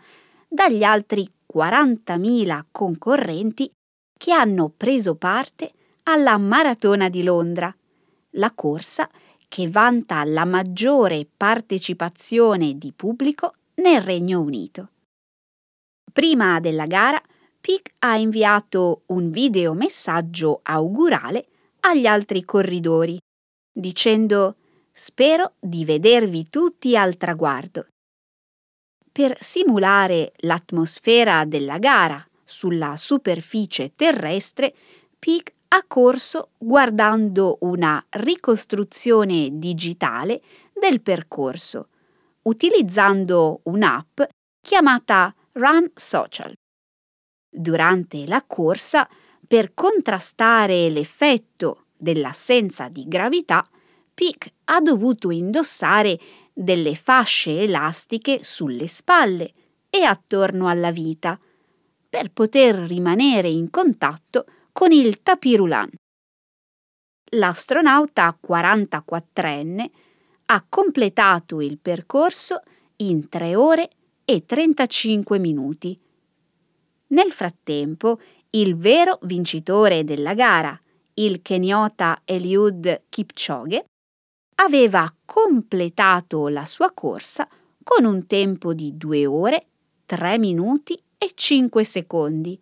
dagli 0.49 0.83
altri 0.83 1.31
40.000 1.53 2.65
concorrenti 2.71 3.71
che 4.19 4.33
hanno 4.33 4.73
preso 4.75 5.15
parte 5.15 5.73
alla 6.05 6.39
Maratona 6.39 7.11
di 7.11 7.23
Londra, 7.23 7.75
la 8.37 8.51
corsa 8.53 9.11
che 9.47 9.69
vanta 9.69 10.25
la 10.25 10.47
maggiore 10.47 11.27
partecipazione 11.37 12.79
di 12.79 12.93
pubblico 12.93 13.55
nel 13.75 14.01
Regno 14.01 14.41
Unito. 14.41 14.89
Prima 16.11 16.61
della 16.61 16.87
gara, 16.87 17.21
Pic 17.61 17.93
ha 17.99 18.17
inviato 18.17 19.03
un 19.07 19.31
videomessaggio 19.31 20.61
augurale 20.63 21.47
agli 21.81 22.07
altri 22.07 22.43
corridori, 22.45 23.19
dicendo 23.71 24.57
Spero 24.95 25.55
di 25.59 25.85
vedervi 25.85 26.51
tutti 26.51 26.97
al 26.97 27.17
traguardo. 27.17 27.87
Per 29.11 29.37
simulare 29.41 30.33
l'atmosfera 30.39 31.45
della 31.45 31.79
gara 31.79 32.25
sulla 32.45 32.97
superficie 32.97 33.93
terrestre, 33.97 34.75
Peak 35.19 35.55
ha 35.69 35.85
corso 35.87 36.51
guardando 36.59 37.57
una 37.61 38.05
ricostruzione 38.11 39.49
digitale 39.53 40.43
del 40.73 41.01
percorso, 41.01 41.89
utilizzando 42.43 43.61
un'app 43.65 44.21
chiamata 44.61 45.35
Run 45.53 45.91
Social. 45.95 46.53
Durante 47.51 48.27
la 48.27 48.43
corsa, 48.47 49.09
per 49.47 49.73
contrastare 49.75 50.89
l'effetto 50.91 51.87
dell'assenza 51.97 52.89
di 52.89 53.07
gravità, 53.07 53.67
Pic 54.15 54.53
ha 54.65 54.81
dovuto 54.81 55.31
indossare 55.31 56.19
delle 56.53 56.95
fasce 56.95 57.63
elastiche 57.63 58.41
sulle 58.43 58.87
spalle 58.87 59.53
e 59.89 60.03
attorno 60.03 60.69
alla 60.69 60.91
vita 60.91 61.39
per 62.09 62.31
poter 62.31 62.75
rimanere 62.75 63.49
in 63.49 63.71
contatto 63.71 64.45
con 64.73 64.93
il 64.93 65.23
tapirulan. 65.23 65.91
L'astronauta 67.35 68.39
44enne 68.47 69.91
ha 70.47 70.67
completato 70.69 71.63
il 71.63 71.79
percorso 71.79 72.61
in 72.97 73.29
3 73.29 73.55
ore 73.55 73.89
e 74.25 74.45
35 74.45 75.39
minuti. 75.39 75.99
Nel 77.09 77.33
frattempo, 77.33 78.21
il 78.51 78.77
vero 78.77 79.19
vincitore 79.23 80.05
della 80.05 80.35
gara, 80.35 80.79
il 81.15 81.41
keniota 81.41 82.21
Eliud 82.25 83.05
Kipchoge, 83.09 83.87
aveva 84.57 85.13
completato 85.25 86.49
la 86.49 86.65
sua 86.65 86.93
corsa 86.93 87.49
con 87.83 88.05
un 88.05 88.27
tempo 88.27 88.75
di 88.75 88.97
2 88.97 89.27
ore, 89.27 89.67
3 90.07 90.39
minuti 90.39 91.01
e 91.19 91.33
5 91.35 91.85
secondi, 91.85 92.61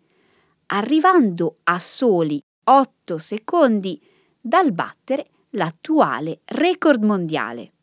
arrivando 0.67 1.57
a 1.63 1.79
soli 1.79 2.41
8 2.63 3.17
secondi 3.17 4.01
dal 4.39 4.71
battere 4.71 5.29
l'attuale 5.51 6.41
record 6.45 7.03
mondiale. 7.03 7.73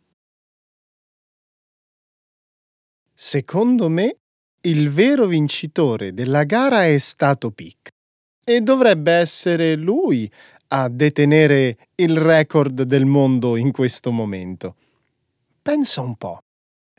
Secondo 3.12 3.88
me, 3.88 4.16
il 4.62 4.90
vero 4.90 5.26
vincitore 5.26 6.12
della 6.12 6.44
gara 6.44 6.84
è 6.84 6.98
stato 6.98 7.50
Pic 7.50 7.88
e 8.44 8.60
dovrebbe 8.60 9.12
essere 9.12 9.74
lui 9.74 10.30
a 10.68 10.88
detenere 10.88 11.76
il 11.96 12.16
record 12.18 12.82
del 12.82 13.06
mondo 13.06 13.56
in 13.56 13.72
questo 13.72 14.10
momento. 14.10 14.74
Pensa 15.62 16.00
un 16.00 16.16
po'. 16.16 16.38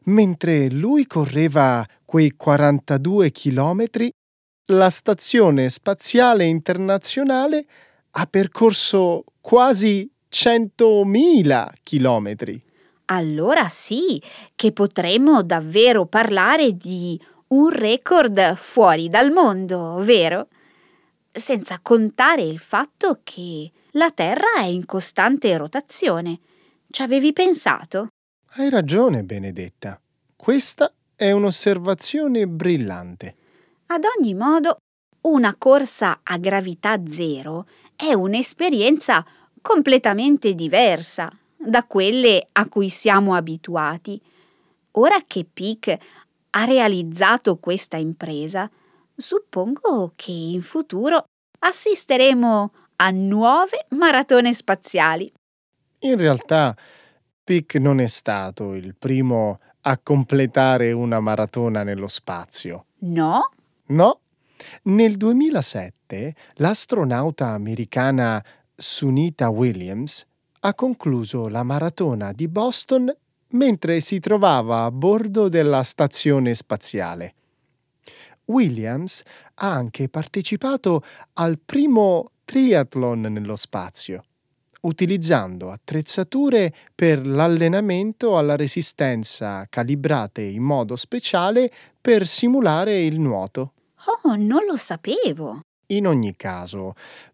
Mentre 0.05 0.69
lui 0.69 1.05
correva 1.05 1.85
quei 2.05 2.31
42 2.35 3.31
chilometri, 3.31 4.11
la 4.71 4.89
Stazione 4.89 5.69
Spaziale 5.69 6.45
Internazionale 6.45 7.65
ha 8.11 8.25
percorso 8.25 9.23
quasi 9.41 10.09
100.000 10.31 11.69
chilometri. 11.83 12.61
Allora 13.05 13.67
sì, 13.67 14.21
che 14.55 14.71
potremmo 14.71 15.41
davvero 15.41 16.05
parlare 16.05 16.77
di 16.77 17.19
un 17.47 17.69
record 17.69 18.55
fuori 18.55 19.09
dal 19.09 19.31
mondo, 19.31 19.95
vero? 20.03 20.47
Senza 21.31 21.79
contare 21.81 22.41
il 22.41 22.59
fatto 22.59 23.19
che 23.23 23.71
la 23.91 24.11
Terra 24.11 24.57
è 24.57 24.65
in 24.65 24.85
costante 24.85 25.55
rotazione. 25.57 26.39
Ci 26.89 27.01
avevi 27.01 27.33
pensato? 27.33 28.07
Hai 28.53 28.69
ragione, 28.69 29.23
Benedetta. 29.23 29.99
Questa 30.35 30.91
è 31.15 31.31
un'osservazione 31.31 32.47
brillante. 32.47 33.35
Ad 33.87 34.03
ogni 34.17 34.33
modo, 34.33 34.77
una 35.21 35.55
corsa 35.55 36.21
a 36.23 36.37
gravità 36.37 36.99
zero 37.07 37.67
è 37.95 38.13
un'esperienza 38.13 39.25
completamente 39.61 40.55
diversa 40.55 41.31
da 41.55 41.83
quelle 41.83 42.47
a 42.53 42.67
cui 42.67 42.89
siamo 42.89 43.35
abituati. 43.35 44.19
Ora 44.91 45.17
che 45.27 45.45
Pic 45.51 45.97
ha 46.51 46.63
realizzato 46.63 47.57
questa 47.57 47.97
impresa, 47.97 48.69
suppongo 49.19 50.13
che 50.15 50.31
in 50.31 50.61
futuro 50.61 51.23
assisteremo 51.59 52.71
a 52.97 53.09
nuove 53.11 53.85
maratone 53.89 54.53
spaziali. 54.53 55.31
In 55.99 56.17
realtà, 56.17 56.75
Pic 57.43 57.75
non 57.75 57.99
è 57.99 58.07
stato 58.07 58.73
il 58.73 58.95
primo 58.95 59.59
a 59.81 59.97
completare 59.97 60.91
una 60.91 61.19
maratona 61.19 61.83
nello 61.83 62.07
spazio. 62.07 62.85
No? 62.99 63.49
No. 63.87 64.19
Nel 64.83 65.17
2007 65.17 66.35
l'astronauta 66.55 67.49
americana 67.49 68.43
Sunita 68.75 69.49
Williams 69.49 70.25
ha 70.61 70.73
concluso 70.73 71.47
la 71.47 71.63
maratona 71.63 72.33
di 72.33 72.47
Boston 72.47 73.13
mentre 73.51 73.99
si 73.99 74.19
trovava 74.19 74.83
a 74.83 74.91
bordo 74.91 75.49
della 75.49 75.83
stazione 75.83 76.53
spaziale. 76.53 77.33
Williams 78.49 79.23
ha 79.55 79.71
anche 79.71 80.09
partecipato 80.09 81.03
al 81.33 81.59
primo 81.63 82.31
triathlon 82.45 83.21
nello 83.21 83.55
spazio, 83.55 84.23
utilizzando 84.81 85.71
attrezzature 85.71 86.73
per 86.93 87.25
l'allenamento 87.25 88.37
alla 88.37 88.55
resistenza 88.55 89.65
calibrate 89.69 90.41
in 90.41 90.63
modo 90.63 90.95
speciale 90.95 91.71
per 91.99 92.27
simulare 92.27 93.01
il 93.01 93.19
nuoto. 93.19 93.73
Oh, 94.23 94.35
non 94.35 94.65
lo 94.65 94.77
sapevo. 94.77 95.61
In 95.87 96.07
ogni 96.07 96.35
caso, 96.35 96.93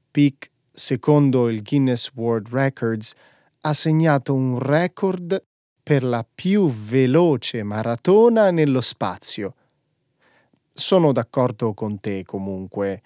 Peak 0.10 0.50
secondo 0.76 1.50
il 1.50 1.64
Guinness 1.64 2.12
World 2.14 2.50
Records, 2.50 3.14
ha 3.62 3.74
segnato 3.74 4.34
un 4.34 4.60
record 4.60 5.44
per 5.82 6.04
la 6.04 6.26
più 6.36 6.70
veloce 6.70 7.64
maratona 7.64 8.52
nello 8.52 8.82
spazio. 8.82 9.56
Sono 10.78 11.14
d'accordo 11.14 11.74
con 11.74 12.02
te 12.02 12.26
comunque. 12.26 13.02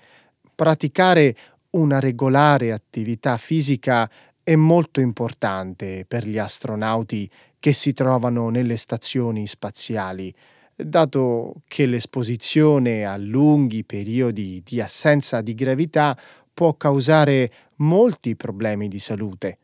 Praticare 0.55 1.35
una 1.71 1.99
regolare 1.99 2.71
attività 2.71 3.37
fisica 3.37 4.09
è 4.43 4.55
molto 4.55 5.01
importante 5.01 6.03
per 6.07 6.27
gli 6.27 6.39
astronauti 6.39 7.29
che 7.59 7.73
si 7.73 7.93
trovano 7.93 8.49
nelle 8.49 8.75
stazioni 8.75 9.45
spaziali, 9.45 10.33
dato 10.75 11.61
che 11.67 11.85
l'esposizione 11.85 13.05
a 13.05 13.17
lunghi 13.17 13.83
periodi 13.83 14.63
di 14.65 14.81
assenza 14.81 15.41
di 15.41 15.53
gravità 15.53 16.17
può 16.51 16.73
causare 16.73 17.51
molti 17.75 18.35
problemi 18.35 18.87
di 18.87 18.97
salute. 18.97 19.57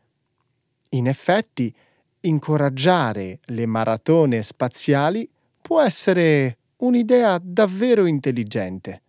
In 0.90 1.08
effetti, 1.08 1.74
incoraggiare 2.20 3.40
le 3.46 3.66
maratone 3.66 4.44
spaziali 4.44 5.28
può 5.60 5.82
essere 5.82 6.58
un'idea 6.78 7.38
davvero 7.42 8.06
intelligente. 8.06 9.02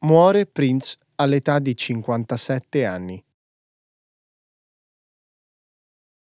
Muore 0.00 0.46
Prince 0.46 0.96
all'età 1.16 1.58
di 1.58 1.76
57 1.76 2.86
anni. 2.86 3.22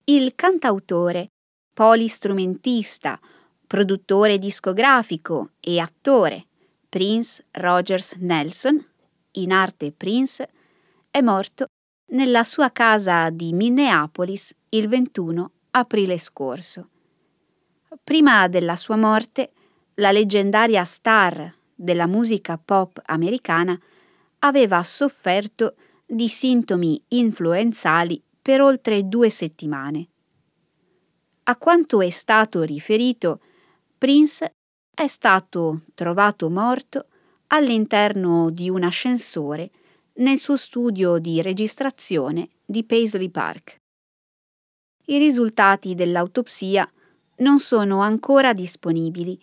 Il 0.06 0.36
cantautore, 0.36 1.33
polistrumentista, 1.74 3.20
produttore 3.66 4.38
discografico 4.38 5.52
e 5.60 5.80
attore 5.80 6.46
Prince 6.88 7.46
Rogers 7.52 8.14
Nelson, 8.20 8.86
in 9.32 9.52
arte 9.52 9.92
Prince, 9.92 10.48
è 11.10 11.22
morto 11.22 11.66
nella 12.12 12.44
sua 12.44 12.72
casa 12.72 13.30
di 13.32 13.52
Minneapolis 13.54 14.56
il 14.70 14.88
21 14.88 15.52
aprile 15.72 16.20
scorso. 16.20 16.90
Prima 18.04 18.48
della 18.48 18.76
sua 18.76 18.96
morte, 18.96 19.52
la 19.96 20.12
leggendaria 20.12 20.84
star 20.84 21.52
della 21.74 22.08
musica 22.08 22.60
pop 22.64 23.02
americana 23.06 23.80
aveva 24.40 24.84
sofferto 24.84 25.76
di 26.06 26.28
sintomi 26.28 27.02
influenzali 27.10 28.22
per 28.42 28.62
oltre 28.62 29.08
due 29.08 29.30
settimane. 29.30 30.10
A 31.46 31.58
quanto 31.58 32.00
è 32.00 32.10
stato 32.10 32.64
riferito, 32.64 33.42
Prince 33.98 34.54
è 34.94 35.08
stato 35.08 35.82
trovato 35.94 36.50
morto 36.50 37.08
all'interno 37.48 38.50
di 38.50 38.70
un 38.70 38.84
ascensore 38.84 39.70
nel 40.16 40.38
suo 40.38 40.56
studio 40.56 41.18
di 41.18 41.42
registrazione 41.42 42.50
di 42.64 42.86
Paisley 42.86 43.30
Park. 43.30 43.82
I 45.08 45.18
risultati 45.18 45.96
dell'autopsia 45.96 46.90
non 47.38 47.60
sono 47.60 48.00
ancora 48.00 48.54
disponibili 48.54 49.38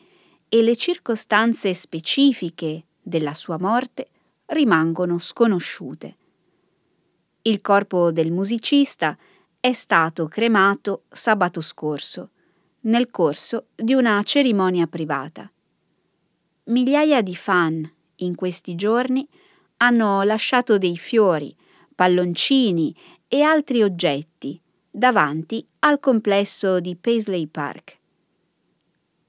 e 0.48 0.62
le 0.62 0.76
circostanze 0.76 1.74
specifiche 1.74 2.84
della 3.02 3.34
sua 3.34 3.58
morte 3.58 4.08
rimangono 4.46 5.18
sconosciute. 5.18 6.16
Il 7.42 7.60
corpo 7.60 8.10
del 8.10 8.30
musicista 8.30 9.18
è 9.60 9.72
stato 9.72 10.26
cremato 10.26 11.02
sabato 11.10 11.60
scorso, 11.60 12.30
nel 12.82 13.10
corso 13.10 13.66
di 13.74 13.92
una 13.92 14.22
cerimonia 14.22 14.86
privata. 14.86 15.52
Migliaia 16.64 17.20
di 17.20 17.36
fan 17.36 17.90
in 18.16 18.34
questi 18.34 18.74
giorni 18.74 19.28
hanno 19.78 20.22
lasciato 20.22 20.78
dei 20.78 20.96
fiori, 20.96 21.54
palloncini 21.94 22.94
e 23.28 23.42
altri 23.42 23.82
oggetti 23.82 24.58
davanti 24.90 25.66
al 25.80 26.00
complesso 26.00 26.80
di 26.80 26.96
Paisley 26.96 27.46
Park. 27.46 27.98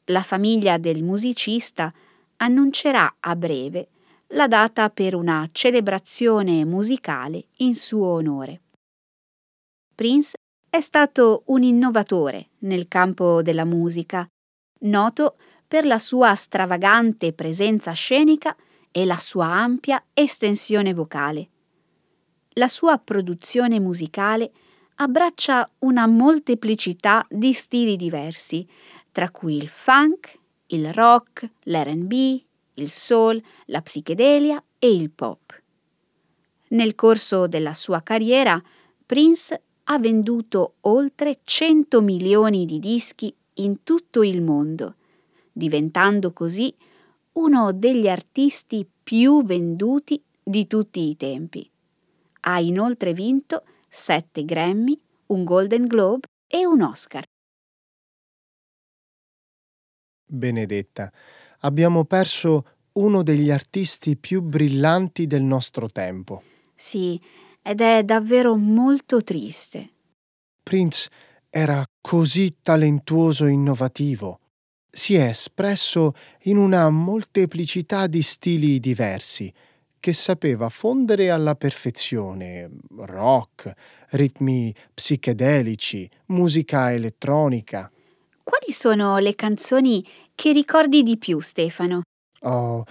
La 0.06 0.24
famiglia 0.24 0.78
del 0.78 1.04
musicista 1.04 1.94
annuncerà 2.38 3.18
a 3.20 3.36
breve 3.36 3.90
la 4.28 4.48
data 4.48 4.90
per 4.90 5.14
una 5.14 5.48
celebrazione 5.52 6.64
musicale 6.64 7.48
in 7.58 7.76
suo 7.76 8.08
onore. 8.08 8.62
Prince 10.02 10.34
è 10.68 10.80
stato 10.80 11.44
un 11.50 11.62
innovatore 11.62 12.48
nel 12.62 12.88
campo 12.88 13.44
della 13.44 13.66
musica, 13.66 14.28
noto 14.80 15.38
per 15.68 15.86
la 15.86 16.00
sua 16.00 16.34
stravagante 16.34 17.34
presenza 17.34 17.92
scenica 17.92 18.56
e 18.90 19.06
la 19.06 19.20
sua 19.20 19.46
ampia 19.46 20.04
estensione 20.12 20.96
vocale. 20.96 21.50
La 22.54 22.68
sua 22.68 22.98
produzione 22.98 23.80
musicale 23.80 24.52
abbraccia 24.96 25.70
una 25.82 26.08
molteplicità 26.08 27.24
di 27.30 27.54
stili 27.54 27.96
diversi, 27.96 28.68
tra 29.12 29.30
cui 29.30 29.56
il 29.56 29.68
funk, 29.68 30.36
il 30.70 30.92
rock, 30.94 31.48
l'RB, 31.66 32.12
il 32.74 32.90
soul, 32.90 33.40
la 33.66 33.84
psichedelia 33.84 34.64
e 34.80 34.92
il 34.92 35.12
pop. 35.12 35.62
Nel 36.70 36.96
corso 36.96 37.46
della 37.46 37.76
sua 37.76 38.02
carriera, 38.02 38.60
Prince 39.06 39.62
ha 39.92 40.00
venduto 40.00 40.76
oltre 40.82 41.40
100 41.44 42.02
milioni 42.02 42.66
di 42.66 42.80
dischi 42.80 43.34
in 43.56 43.84
tutto 43.84 44.24
il 44.24 44.42
mondo, 44.42 44.96
diventando 45.52 46.32
così 46.32 46.74
uno 47.34 47.74
degli 47.74 48.08
artisti 48.08 48.88
più 49.04 49.44
venduti 49.44 50.22
di 50.42 50.66
tutti 50.66 51.10
i 51.10 51.18
tempi. 51.18 51.70
Ha 52.42 52.60
inoltre 52.62 53.14
vinto 53.14 53.64
7 53.90 54.46
Grammy, 54.46 54.98
un 55.28 55.44
Golden 55.44 55.86
Globe 55.88 56.28
e 56.48 56.66
un 56.66 56.82
Oscar. 56.84 57.24
Benedetta, 60.26 61.12
abbiamo 61.60 62.06
perso 62.06 62.66
uno 62.94 63.24
degli 63.24 63.52
artisti 63.52 64.16
più 64.16 64.42
brillanti 64.42 65.28
del 65.28 65.44
nostro 65.44 65.90
tempo. 65.90 66.44
Sì, 66.74 67.20
ed 67.62 67.82
è 67.82 68.04
davvero 68.04 68.56
molto 68.56 69.24
triste. 69.24 69.90
Prince 70.64 71.10
era 71.50 71.86
così 72.00 72.56
talentuoso 72.62 73.46
e 73.46 73.52
innovativo. 73.52 74.40
Si 74.90 75.16
è 75.16 75.28
espresso 75.28 76.14
in 76.44 76.58
una 76.58 76.90
molteplicità 76.90 78.08
di 78.08 78.22
stili 78.22 78.80
diversi, 78.80 79.54
che 80.00 80.14
sapeva 80.14 80.70
fondere 80.70 81.30
alla 81.30 81.56
perfezione 81.56 82.70
rock, 82.98 83.72
ritmi 84.12 84.74
psichedelici, 84.94 86.10
musica 86.28 86.92
elettronica. 86.92 87.90
Quali 88.44 88.72
sono 88.72 89.18
le 89.20 89.36
canzoni 89.36 90.06
che 90.34 90.52
ricordi 90.52 91.04
di 91.04 91.18
più, 91.18 91.40
Stefano? 91.40 92.02
Oh, 92.42 92.84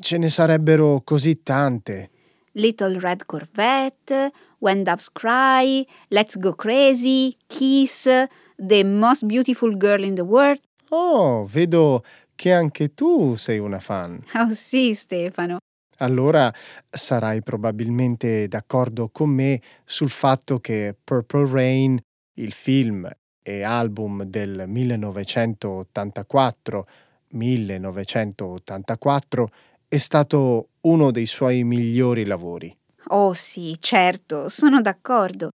ce 0.00 0.18
ne 0.18 0.28
sarebbero 0.28 1.02
così 1.04 1.42
tante. 1.42 2.10
Little 2.52 2.98
Red 2.98 3.26
Corvette, 3.26 4.32
When 4.58 4.82
Doves 4.82 5.10
Cry, 5.12 5.86
Let's 6.08 6.36
Go 6.36 6.54
Crazy, 6.54 7.36
Kiss, 7.46 8.08
The 8.56 8.84
Most 8.84 9.26
Beautiful 9.26 9.76
Girl 9.76 10.02
in 10.04 10.14
the 10.14 10.22
World. 10.22 10.60
Oh, 10.90 11.44
vedo 11.44 12.04
che 12.34 12.52
anche 12.52 12.94
tu 12.94 13.34
sei 13.36 13.58
una 13.58 13.80
fan. 13.80 14.22
Oh 14.34 14.50
sì, 14.50 14.94
Stefano. 14.94 15.58
Allora 15.98 16.52
sarai 16.90 17.42
probabilmente 17.42 18.48
d'accordo 18.48 19.10
con 19.10 19.28
me 19.28 19.60
sul 19.84 20.08
fatto 20.08 20.58
che 20.58 20.96
Purple 21.02 21.50
Rain, 21.50 22.00
il 22.34 22.52
film 22.52 23.06
e 23.42 23.62
album 23.62 24.22
del 24.24 24.64
1984, 24.66 26.86
1984, 27.28 29.50
è 29.88 29.98
stato 29.98 30.69
uno 30.82 31.10
dei 31.10 31.26
suoi 31.26 31.64
migliori 31.64 32.24
lavori. 32.24 32.74
Oh 33.08 33.34
sì, 33.34 33.76
certo, 33.80 34.48
sono 34.48 34.80
d'accordo. 34.80 35.50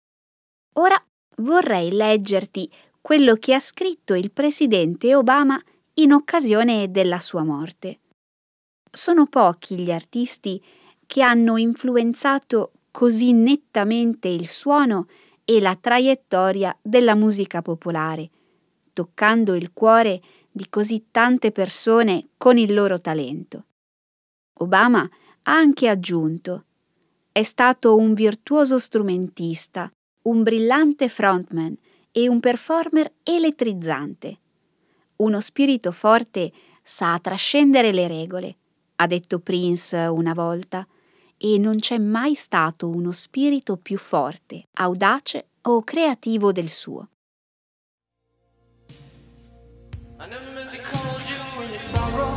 Ora 0.73 1.01
vorrei 1.37 1.91
leggerti 1.91 2.69
quello 3.01 3.35
che 3.35 3.53
ha 3.53 3.59
scritto 3.59 4.13
il 4.13 4.31
presidente 4.31 5.15
Obama 5.15 5.61
in 5.95 6.11
occasione 6.11 6.91
della 6.91 7.19
sua 7.19 7.43
morte. 7.43 7.99
Sono 8.91 9.27
pochi 9.27 9.77
gli 9.77 9.91
artisti 9.91 10.61
che 11.05 11.21
hanno 11.21 11.57
influenzato 11.57 12.71
così 12.91 13.31
nettamente 13.33 14.27
il 14.27 14.47
suono 14.47 15.07
e 15.43 15.59
la 15.59 15.75
traiettoria 15.75 16.75
della 16.81 17.13
musica 17.13 17.61
popolare, 17.61 18.29
toccando 18.93 19.53
il 19.53 19.71
cuore 19.73 20.21
di 20.51 20.67
così 20.69 21.07
tante 21.11 21.51
persone 21.51 22.29
con 22.37 22.57
il 22.57 22.73
loro 22.73 22.99
talento. 22.99 23.65
Obama 24.59 25.09
ha 25.43 25.53
anche 25.53 25.87
aggiunto 25.87 26.65
è 27.35 27.43
stato 27.43 27.97
un 27.97 28.13
virtuoso 28.13 28.79
strumentista, 28.79 29.91
un 30.21 30.41
brillante 30.41 31.09
frontman 31.09 31.75
e 32.09 32.29
un 32.29 32.39
performer 32.39 33.11
elettrizzante. 33.23 34.39
Uno 35.17 35.41
spirito 35.41 35.91
forte 35.91 36.53
sa 36.81 37.19
trascendere 37.21 37.91
le 37.91 38.07
regole, 38.07 38.55
ha 38.95 39.05
detto 39.05 39.39
Prince 39.39 39.97
una 39.97 40.33
volta, 40.33 40.87
e 41.35 41.57
non 41.57 41.75
c'è 41.75 41.97
mai 41.97 42.35
stato 42.35 42.87
uno 42.87 43.11
spirito 43.11 43.75
più 43.75 43.97
forte, 43.97 44.69
audace 44.75 45.49
o 45.63 45.83
creativo 45.83 46.53
del 46.53 46.69
suo. 46.69 47.09
I 50.17 50.29
never 50.29 50.53
meant 50.53 50.71
to 50.71 50.77
call 50.81 51.19
you 51.27 51.63
in 51.63 51.69
your 51.69 52.34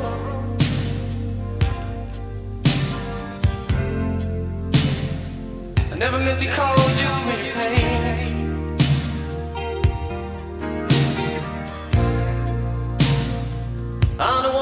never 5.98 6.20
meant 6.20 6.38
to 6.38 6.46
call 6.46 6.76
you 7.00 7.08
in 7.32 7.44
your 7.44 7.52
pain. 7.52 8.38
I'm 14.20 14.42
the 14.44 14.57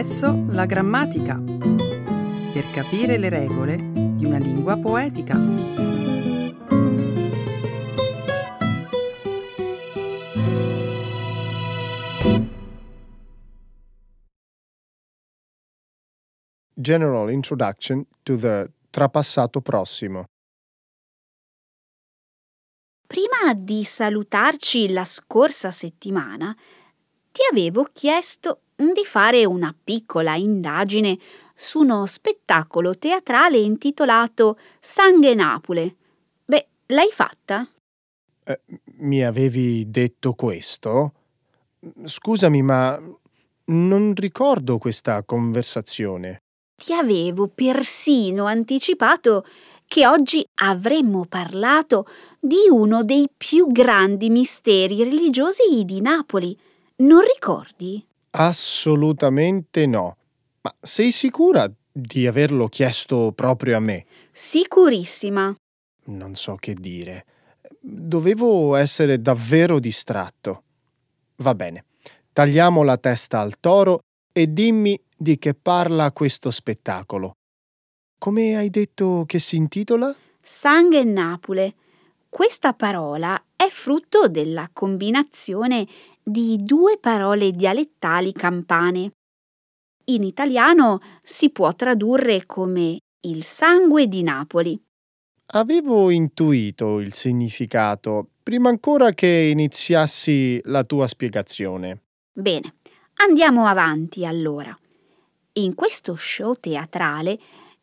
Adesso 0.00 0.46
la 0.48 0.64
grammatica. 0.64 1.34
Per 1.34 2.70
capire 2.72 3.18
le 3.18 3.28
regole 3.28 3.76
di 3.76 4.24
una 4.24 4.38
lingua 4.38 4.78
poetica. 4.78 5.36
General 16.72 17.30
Introduction 17.30 18.06
to 18.22 18.38
the 18.38 18.70
Trapassato 18.88 19.60
prossimo. 19.60 20.24
Prima 23.06 23.52
di 23.54 23.84
salutarci 23.84 24.90
la 24.90 25.04
scorsa 25.04 25.70
settimana, 25.70 26.56
ti 27.30 27.42
avevo 27.50 27.86
chiesto 27.92 28.62
di 28.92 29.04
fare 29.04 29.44
una 29.44 29.74
piccola 29.84 30.34
indagine 30.34 31.18
su 31.54 31.80
uno 31.80 32.06
spettacolo 32.06 32.96
teatrale 32.96 33.58
intitolato 33.58 34.58
Sangue 34.80 35.34
Napole. 35.34 35.94
Beh, 36.46 36.66
l'hai 36.86 37.10
fatta? 37.12 37.68
Eh, 38.44 38.60
mi 38.98 39.22
avevi 39.22 39.90
detto 39.90 40.32
questo? 40.32 41.12
Scusami, 42.04 42.62
ma 42.62 42.98
non 43.66 44.14
ricordo 44.14 44.78
questa 44.78 45.22
conversazione. 45.22 46.38
ti 46.82 46.94
avevo 46.94 47.46
persino 47.48 48.46
anticipato 48.46 49.44
che 49.86 50.06
oggi 50.06 50.42
avremmo 50.62 51.26
parlato 51.28 52.06
di 52.38 52.68
uno 52.70 53.04
dei 53.04 53.28
più 53.36 53.66
grandi 53.66 54.30
misteri 54.30 55.04
religiosi 55.04 55.84
di 55.84 56.00
Napoli. 56.00 56.56
Non 56.96 57.20
ricordi? 57.20 58.02
Assolutamente 58.30 59.86
no. 59.86 60.16
Ma 60.62 60.74
sei 60.80 61.10
sicura 61.10 61.70
di 61.90 62.26
averlo 62.26 62.68
chiesto 62.68 63.32
proprio 63.34 63.76
a 63.76 63.80
me? 63.80 64.06
Sicurissima. 64.30 65.54
Non 66.04 66.34
so 66.34 66.56
che 66.56 66.74
dire. 66.74 67.24
Dovevo 67.80 68.76
essere 68.76 69.20
davvero 69.20 69.78
distratto. 69.78 70.62
Va 71.36 71.54
bene, 71.54 71.86
tagliamo 72.32 72.82
la 72.82 72.98
testa 72.98 73.40
al 73.40 73.58
toro 73.58 74.00
e 74.32 74.52
dimmi 74.52 75.00
di 75.16 75.38
che 75.38 75.54
parla 75.54 76.12
questo 76.12 76.50
spettacolo. 76.50 77.32
Come 78.18 78.56
hai 78.56 78.68
detto 78.70 79.24
che 79.26 79.38
si 79.38 79.56
intitola? 79.56 80.14
Sangue 80.42 80.98
e 80.98 81.04
Napole. 81.04 81.74
Questa 82.28 82.74
parola 82.74 83.42
è 83.56 83.68
frutto 83.68 84.28
della 84.28 84.68
combinazione 84.72 85.86
di 86.30 86.62
due 86.62 86.96
parole 86.98 87.50
dialettali 87.50 88.32
campane. 88.32 89.12
In 90.06 90.22
italiano 90.22 91.00
si 91.22 91.50
può 91.50 91.74
tradurre 91.74 92.46
come 92.46 92.98
il 93.22 93.42
sangue 93.42 94.06
di 94.06 94.22
Napoli. 94.22 94.80
Avevo 95.52 96.10
intuito 96.10 97.00
il 97.00 97.12
significato 97.12 98.28
prima 98.42 98.68
ancora 98.68 99.10
che 99.10 99.50
iniziassi 99.52 100.60
la 100.64 100.84
tua 100.84 101.08
spiegazione. 101.08 102.02
Bene, 102.32 102.74
andiamo 103.26 103.66
avanti 103.66 104.24
allora. 104.24 104.76
In 105.54 105.74
questo 105.74 106.14
show 106.14 106.54
teatrale 106.54 107.38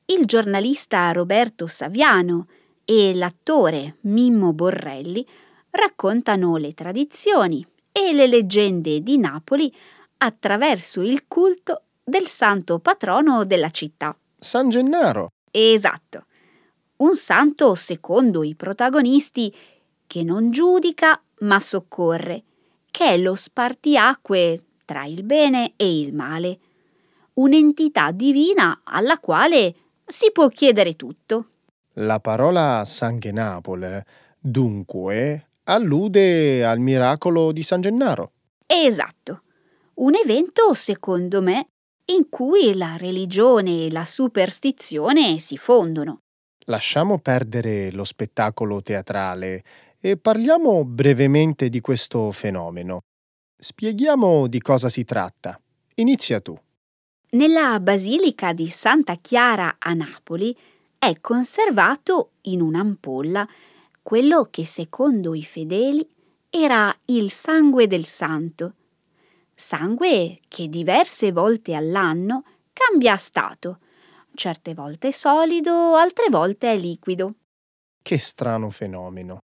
il 0.06 0.26
giornalista 0.26 1.12
Roberto 1.12 1.68
Saviano 1.68 2.48
e 2.86 3.14
l'attore 3.14 3.98
Mimmo 4.02 4.54
Borrelli 4.54 5.26
raccontano 5.72 6.56
le 6.56 6.74
tradizioni 6.74 7.68
e 7.98 8.14
le 8.14 8.28
leggende 8.28 9.02
di 9.02 9.18
Napoli 9.18 9.74
attraverso 10.18 11.02
il 11.02 11.26
culto 11.28 11.82
del 12.04 12.28
santo 12.28 12.78
patrono 12.78 13.44
della 13.44 13.72
città. 13.72 14.16
San 14.38 14.70
Gennaro. 14.70 15.30
Esatto. 15.50 16.26
Un 16.98 17.16
santo, 17.16 17.74
secondo 17.74 18.44
i 18.44 18.54
protagonisti, 18.54 19.54
che 20.06 20.24
non 20.24 20.52
giudica 20.52 21.20
ma 21.40 21.60
soccorre, 21.60 22.44
che 22.92 23.06
è 23.06 23.18
lo 23.18 23.34
spartiacque 23.34 24.64
tra 24.86 25.06
il 25.06 25.24
bene 25.24 25.74
e 25.76 26.00
il 26.00 26.14
male, 26.14 26.60
un'entità 27.34 28.12
divina 28.12 28.82
alla 28.84 29.18
quale 29.18 29.76
si 30.06 30.32
può 30.32 30.48
chiedere 30.50 30.94
tutto. 30.94 31.48
La 31.94 32.20
parola 32.20 32.84
Sanghenapole, 32.86 34.06
dunque, 34.40 35.47
allude 35.70 36.66
al 36.66 36.80
miracolo 36.80 37.52
di 37.52 37.64
San 37.64 37.82
Gennaro. 37.82 38.32
Esatto. 38.66 39.42
Un 39.96 40.16
evento, 40.16 40.74
secondo 40.74 41.42
me, 41.42 41.68
in 42.06 42.30
cui 42.30 42.76
la 42.76 42.96
religione 42.98 43.86
e 43.86 43.92
la 43.92 44.06
superstizione 44.06 45.40
si 45.40 45.58
fondono. 45.58 46.20
Lasciamo 46.66 47.20
perdere 47.20 47.92
lo 47.92 48.04
spettacolo 48.04 48.82
teatrale 48.82 49.64
e 50.00 50.18
parliamo 50.18 50.86
brevemente 50.86 51.70
di 51.70 51.82
questo 51.82 52.32
fenomeno. 52.32 53.00
Spieghiamo 53.58 54.48
di 54.48 54.62
cosa 54.62 54.90
si 54.90 55.04
tratta. 55.04 55.60
Inizia 55.96 56.40
tu. 56.40 56.58
Nella 57.32 57.80
Basilica 57.80 58.54
di 58.54 58.70
Santa 58.70 59.16
Chiara 59.16 59.78
a 59.80 59.94
Napoli 59.94 60.56
è 60.98 61.20
conservato 61.20 62.32
in 62.44 62.62
un'ampolla 62.62 63.48
quello 64.08 64.48
che 64.50 64.66
secondo 64.66 65.34
i 65.34 65.44
fedeli 65.44 66.10
era 66.50 66.98
il 67.08 67.30
sangue 67.30 67.88
del 67.88 68.06
santo, 68.06 68.76
sangue 69.54 70.40
che 70.48 70.70
diverse 70.70 71.34
volte 71.34 71.74
all'anno 71.74 72.46
cambia 72.72 73.18
stato, 73.18 73.80
certe 74.34 74.74
volte 74.74 75.12
solido, 75.12 75.96
altre 75.96 76.30
volte 76.30 76.72
è 76.72 76.78
liquido. 76.78 77.34
Che 78.02 78.18
strano 78.18 78.70
fenomeno. 78.70 79.40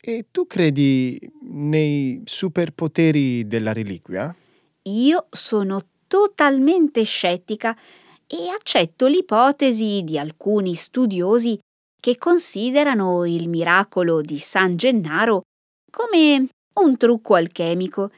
E 0.00 0.26
tu 0.32 0.48
credi 0.48 1.16
nei 1.42 2.22
superpoteri 2.24 3.46
della 3.46 3.72
reliquia? 3.72 4.34
Io 4.82 5.26
sono 5.30 5.80
totalmente 6.08 7.04
scettica 7.04 7.78
e 8.26 8.48
accetto 8.52 9.06
l'ipotesi 9.06 10.02
di 10.02 10.18
alcuni 10.18 10.74
studiosi 10.74 11.56
che 12.00 12.18
considerano 12.18 13.24
il 13.24 13.48
miracolo 13.48 14.20
di 14.20 14.38
San 14.38 14.76
Gennaro 14.76 15.42
come 15.90 16.48
un 16.74 16.96
trucco 16.96 17.34
alchemico. 17.34 18.10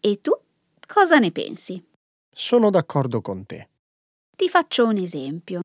E 0.00 0.20
tu 0.20 0.32
cosa 0.86 1.18
ne 1.18 1.30
pensi? 1.32 1.82
Sono 2.30 2.70
d'accordo 2.70 3.20
con 3.20 3.44
te. 3.46 3.68
Ti 4.36 4.48
faccio 4.48 4.86
un 4.86 4.96
esempio. 4.96 5.60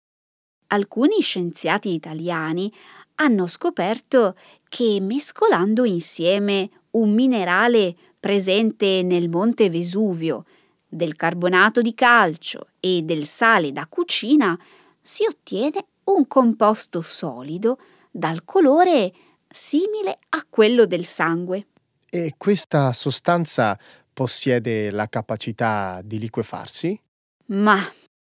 Alcuni 0.68 1.20
scienziati 1.22 1.94
italiani 1.94 2.74
hanno 3.16 3.46
scoperto 3.46 4.36
che 4.70 5.00
mescolando 5.02 5.84
insieme 5.84 6.70
un 6.92 7.14
minerale 7.14 7.96
presente 8.20 9.02
nel 9.04 9.30
monte 9.30 9.70
Vesuvio 9.70 10.46
del 10.88 11.16
carbonato 11.16 11.82
di 11.82 11.94
calcio 11.94 12.68
e 12.80 13.02
del 13.04 13.26
sale 13.26 13.72
da 13.72 13.88
cucina 13.88 14.60
si 15.02 15.26
ottiene 15.26 15.86
un 16.14 16.28
composto 16.28 17.02
solido 17.02 17.78
dal 18.10 18.44
colore 18.44 19.14
simile 19.48 20.20
a 20.30 20.46
quello 20.50 20.86
del 20.86 21.06
sangue. 21.06 21.68
E 22.10 22.34
questa 22.38 22.92
sostanza 22.94 23.78
possiede 24.14 24.92
la 24.92 25.08
capacità 25.08 26.02
di 26.04 26.20
liquefarsi? 26.20 27.00
Ma 27.48 27.80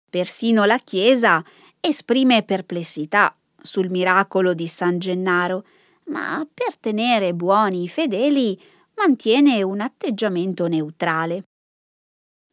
persino 0.09 0.65
la 0.65 0.77
Chiesa 0.77 1.43
esprime 1.79 2.43
perplessità 2.43 3.35
sul 3.61 3.89
miracolo 3.89 4.53
di 4.53 4.67
San 4.67 4.99
Gennaro, 4.99 5.65
ma 6.05 6.47
per 6.51 6.77
tenere 6.77 7.33
buoni 7.33 7.83
i 7.83 7.89
fedeli 7.89 8.59
mantiene 8.95 9.61
un 9.61 9.81
atteggiamento 9.81 10.67
neutrale. 10.67 11.43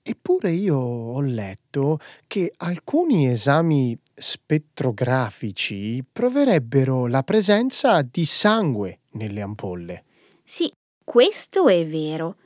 Eppure 0.05 0.51
io 0.51 0.77
ho 0.77 1.21
letto 1.21 2.01
che 2.27 2.53
alcuni 2.57 3.29
esami 3.29 3.97
spettrografici 4.23 6.03
proverebbero 6.11 7.07
la 7.09 7.25
presenza 7.25 8.01
di 8.03 8.25
sangue 8.25 9.01
nelle 9.15 9.43
ampolle. 9.43 10.05
Sì, 10.45 10.73
questo 11.05 11.69
è 11.69 11.85
vero. 11.85 12.37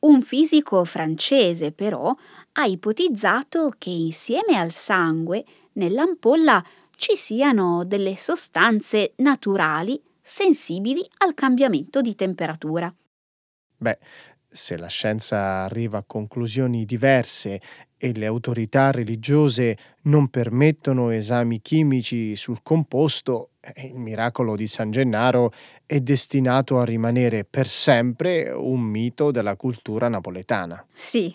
Un 0.00 0.20
fisico 0.20 0.84
francese, 0.84 1.72
però, 1.72 2.14
ha 2.52 2.66
ipotizzato 2.66 3.72
che 3.78 3.88
insieme 3.88 4.58
al 4.58 4.70
sangue 4.70 5.44
nell'ampolla 5.72 6.62
ci 6.94 7.16
siano 7.16 7.84
delle 7.84 8.16
sostanze 8.16 9.14
naturali 9.16 10.00
sensibili 10.20 11.04
al 11.18 11.32
cambiamento 11.32 12.02
di 12.02 12.14
temperatura. 12.14 12.94
Beh, 13.76 13.98
se 14.54 14.76
la 14.76 14.86
scienza 14.86 15.64
arriva 15.64 15.98
a 15.98 16.04
conclusioni 16.06 16.84
diverse 16.84 17.60
e 17.96 18.12
le 18.14 18.26
autorità 18.26 18.92
religiose 18.92 19.76
non 20.02 20.28
permettono 20.28 21.10
esami 21.10 21.60
chimici 21.60 22.36
sul 22.36 22.62
composto, 22.62 23.50
eh, 23.60 23.86
il 23.86 23.98
miracolo 23.98 24.54
di 24.54 24.68
San 24.68 24.92
Gennaro 24.92 25.52
è 25.84 25.98
destinato 25.98 26.78
a 26.78 26.84
rimanere 26.84 27.44
per 27.44 27.66
sempre 27.66 28.50
un 28.50 28.80
mito 28.80 29.32
della 29.32 29.56
cultura 29.56 30.08
napoletana. 30.08 30.86
Sì, 30.92 31.34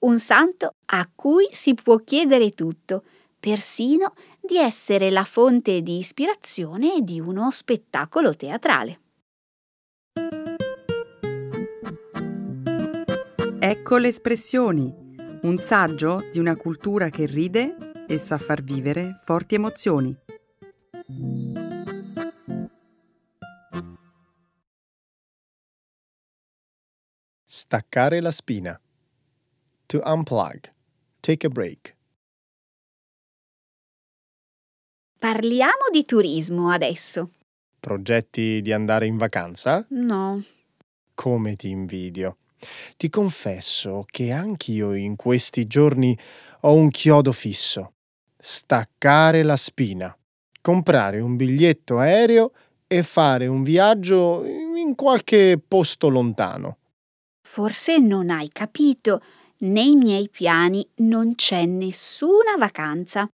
un 0.00 0.18
santo 0.18 0.74
a 0.86 1.08
cui 1.14 1.46
si 1.52 1.74
può 1.74 1.98
chiedere 1.98 2.54
tutto, 2.54 3.04
persino 3.38 4.14
di 4.40 4.56
essere 4.56 5.10
la 5.10 5.24
fonte 5.24 5.80
di 5.82 5.98
ispirazione 5.98 7.02
di 7.02 7.20
uno 7.20 7.52
spettacolo 7.52 8.34
teatrale. 8.34 8.98
Ecco 13.70 13.98
le 13.98 14.08
espressioni, 14.08 14.90
un 15.42 15.58
saggio 15.58 16.26
di 16.32 16.38
una 16.38 16.56
cultura 16.56 17.10
che 17.10 17.26
ride 17.26 18.06
e 18.08 18.16
sa 18.16 18.38
far 18.38 18.62
vivere 18.62 19.20
forti 19.22 19.56
emozioni. 19.56 20.16
Staccare 27.44 28.22
la 28.22 28.30
spina. 28.30 28.80
To 29.84 30.00
unplug. 30.02 30.72
Take 31.20 31.46
a 31.46 31.50
break. 31.50 31.94
Parliamo 35.18 35.90
di 35.92 36.06
turismo 36.06 36.70
adesso. 36.70 37.28
Progetti 37.78 38.62
di 38.62 38.72
andare 38.72 39.04
in 39.04 39.18
vacanza? 39.18 39.84
No. 39.90 40.42
Come 41.12 41.54
ti 41.56 41.68
invidio. 41.68 42.38
Ti 42.96 43.08
confesso 43.10 44.04
che 44.08 44.32
anch'io 44.32 44.94
in 44.94 45.16
questi 45.16 45.66
giorni 45.66 46.18
ho 46.60 46.72
un 46.72 46.90
chiodo 46.90 47.32
fisso. 47.32 47.92
Staccare 48.36 49.42
la 49.42 49.56
spina. 49.56 50.16
Comprare 50.60 51.20
un 51.20 51.36
biglietto 51.36 51.98
aereo 51.98 52.52
e 52.86 53.02
fare 53.02 53.46
un 53.46 53.62
viaggio 53.62 54.44
in 54.44 54.94
qualche 54.94 55.60
posto 55.66 56.08
lontano. 56.08 56.78
Forse 57.46 57.98
non 57.98 58.30
hai 58.30 58.48
capito. 58.50 59.22
Nei 59.60 59.96
miei 59.96 60.28
piani 60.28 60.86
non 60.96 61.34
c'è 61.34 61.64
nessuna 61.66 62.56
vacanza. 62.56 63.28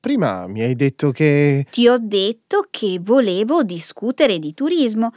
Prima 0.00 0.46
mi 0.46 0.62
hai 0.62 0.74
detto 0.74 1.10
che... 1.10 1.66
Ti 1.70 1.86
ho 1.86 1.98
detto 2.00 2.66
che 2.70 2.98
volevo 3.02 3.62
discutere 3.62 4.38
di 4.38 4.54
turismo, 4.54 5.12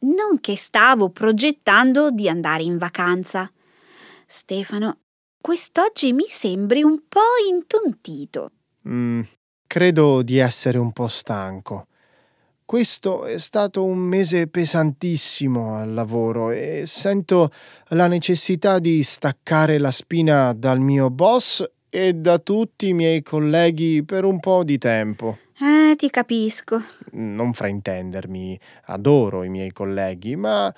non 0.00 0.40
che 0.40 0.56
stavo 0.56 1.10
progettando 1.10 2.10
di 2.10 2.28
andare 2.28 2.62
in 2.62 2.78
vacanza. 2.78 3.50
Stefano, 4.26 4.98
quest'oggi 5.40 6.12
mi 6.12 6.26
sembri 6.28 6.82
un 6.82 7.02
po' 7.08 7.20
intontito. 7.50 8.50
Mm, 8.88 9.22
credo 9.66 10.22
di 10.22 10.38
essere 10.38 10.78
un 10.78 10.92
po' 10.92 11.08
stanco. 11.08 11.86
Questo 12.64 13.24
è 13.24 13.38
stato 13.38 13.82
un 13.82 13.96
mese 13.96 14.46
pesantissimo 14.46 15.76
al 15.76 15.94
lavoro 15.94 16.50
e 16.50 16.82
sento 16.84 17.50
la 17.88 18.06
necessità 18.08 18.78
di 18.78 19.02
staccare 19.02 19.78
la 19.78 19.90
spina 19.90 20.52
dal 20.52 20.78
mio 20.78 21.08
boss 21.08 21.64
e 21.88 22.12
da 22.12 22.38
tutti 22.38 22.88
i 22.88 22.92
miei 22.92 23.22
colleghi 23.22 24.04
per 24.04 24.24
un 24.24 24.38
po' 24.38 24.64
di 24.64 24.76
tempo. 24.76 25.38
Eh, 25.60 25.96
ti 25.96 26.08
capisco. 26.08 26.80
Non 27.12 27.52
fraintendermi, 27.52 28.58
adoro 28.84 29.42
i 29.42 29.48
miei 29.48 29.72
colleghi, 29.72 30.36
ma 30.36 30.72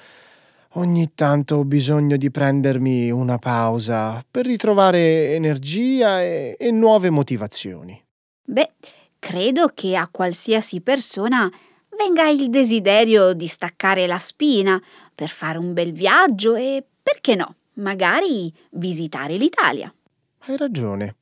ogni 0.75 1.12
tanto 1.14 1.57
ho 1.57 1.64
bisogno 1.64 2.16
di 2.16 2.31
prendermi 2.31 3.11
una 3.11 3.38
pausa 3.38 4.25
per 4.29 4.47
ritrovare 4.47 5.35
energia 5.35 6.23
e, 6.23 6.57
e 6.59 6.71
nuove 6.71 7.11
motivazioni. 7.11 8.03
Beh, 8.43 8.73
credo 9.19 9.71
che 9.75 9.97
a 9.97 10.09
qualsiasi 10.09 10.81
persona 10.81 11.51
venga 11.95 12.29
il 12.29 12.49
desiderio 12.49 13.35
di 13.35 13.47
staccare 13.47 14.07
la 14.07 14.19
spina 14.19 14.83
per 15.14 15.29
fare 15.29 15.59
un 15.59 15.75
bel 15.75 15.93
viaggio 15.93 16.55
e, 16.55 16.83
perché 17.03 17.35
no, 17.35 17.57
magari 17.75 18.51
visitare 18.71 19.37
l'Italia. 19.37 19.93
Hai 20.47 20.57
ragione. 20.57 21.16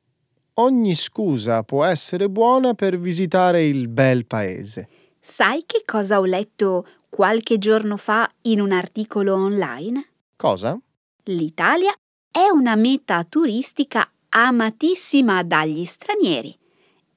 Ogni 0.61 0.97
scusa 0.97 1.63
può 1.63 1.85
essere 1.85 2.29
buona 2.29 2.75
per 2.75 2.99
visitare 2.99 3.65
il 3.65 3.87
bel 3.87 4.27
paese. 4.27 4.89
Sai 5.21 5.63
che 5.65 5.83
cosa 5.85 6.19
ho 6.19 6.25
letto 6.25 6.87
qualche 7.09 7.59
giorno 7.59 7.97
fa 7.97 8.29
in 8.43 8.61
un 8.61 8.73
articolo 8.73 9.35
online? 9.35 10.05
Cosa? 10.35 10.77
L'Italia 11.25 11.93
è 12.29 12.49
una 12.53 12.75
meta 12.75 13.23
turistica 13.23 14.11
amatissima 14.31 15.45
dagli 15.45 15.85
stranieri 15.85 16.57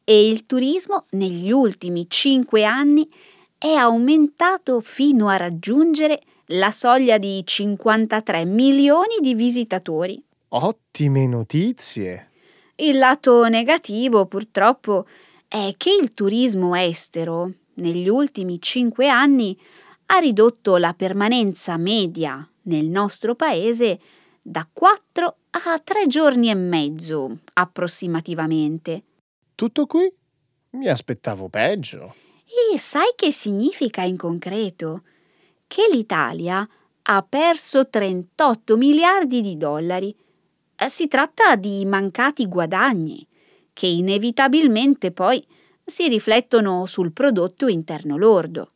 e 0.03 0.29
il 0.29 0.45
turismo 0.45 1.05
negli 1.11 1.51
ultimi 1.51 2.07
cinque 2.07 2.63
anni 2.63 3.09
è 3.57 3.73
aumentato 3.73 4.81
fino 4.81 5.29
a 5.29 5.37
raggiungere 5.37 6.21
la 6.47 6.71
soglia 6.71 7.17
di 7.17 7.41
53 7.43 8.45
milioni 8.45 9.17
di 9.19 9.33
visitatori. 9.33 10.23
Ottime 10.49 11.25
notizie. 11.25 12.30
Il 12.81 12.97
lato 12.97 13.47
negativo, 13.47 14.25
purtroppo, 14.25 15.05
è 15.47 15.71
che 15.77 15.95
il 16.01 16.15
turismo 16.15 16.73
estero 16.73 17.51
negli 17.75 18.09
ultimi 18.09 18.59
cinque 18.59 19.07
anni 19.07 19.55
ha 20.07 20.17
ridotto 20.17 20.77
la 20.77 20.93
permanenza 20.95 21.77
media 21.77 22.45
nel 22.63 22.87
nostro 22.87 23.35
paese 23.35 23.99
da 24.41 24.67
4 24.71 25.35
a 25.51 25.79
3 25.79 26.07
giorni 26.07 26.49
e 26.49 26.55
mezzo 26.55 27.37
approssimativamente. 27.53 29.03
Tutto 29.53 29.85
qui? 29.85 30.11
Mi 30.71 30.87
aspettavo 30.87 31.49
peggio. 31.49 32.15
E 32.73 32.79
sai 32.79 33.13
che 33.15 33.31
significa 33.31 34.01
in 34.01 34.17
concreto? 34.17 35.03
Che 35.67 35.87
l'Italia 35.91 36.67
ha 37.03 37.25
perso 37.29 37.87
38 37.87 38.75
miliardi 38.75 39.41
di 39.41 39.55
dollari 39.55 40.15
si 40.87 41.07
tratta 41.07 41.55
di 41.55 41.85
mancati 41.85 42.47
guadagni 42.47 43.27
che 43.73 43.87
inevitabilmente 43.87 45.11
poi 45.11 45.45
si 45.83 46.07
riflettono 46.07 46.85
sul 46.85 47.11
prodotto 47.11 47.67
interno 47.67 48.17
lordo. 48.17 48.71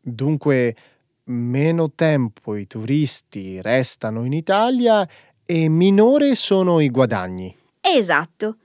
Dunque, 0.00 0.76
meno 1.24 1.92
tempo 1.92 2.56
i 2.56 2.66
turisti 2.66 3.60
restano 3.60 4.24
in 4.24 4.32
Italia 4.32 5.06
e 5.44 5.68
minore 5.68 6.34
sono 6.34 6.80
i 6.80 6.88
guadagni. 6.90 7.56
Esatto, 7.80 8.56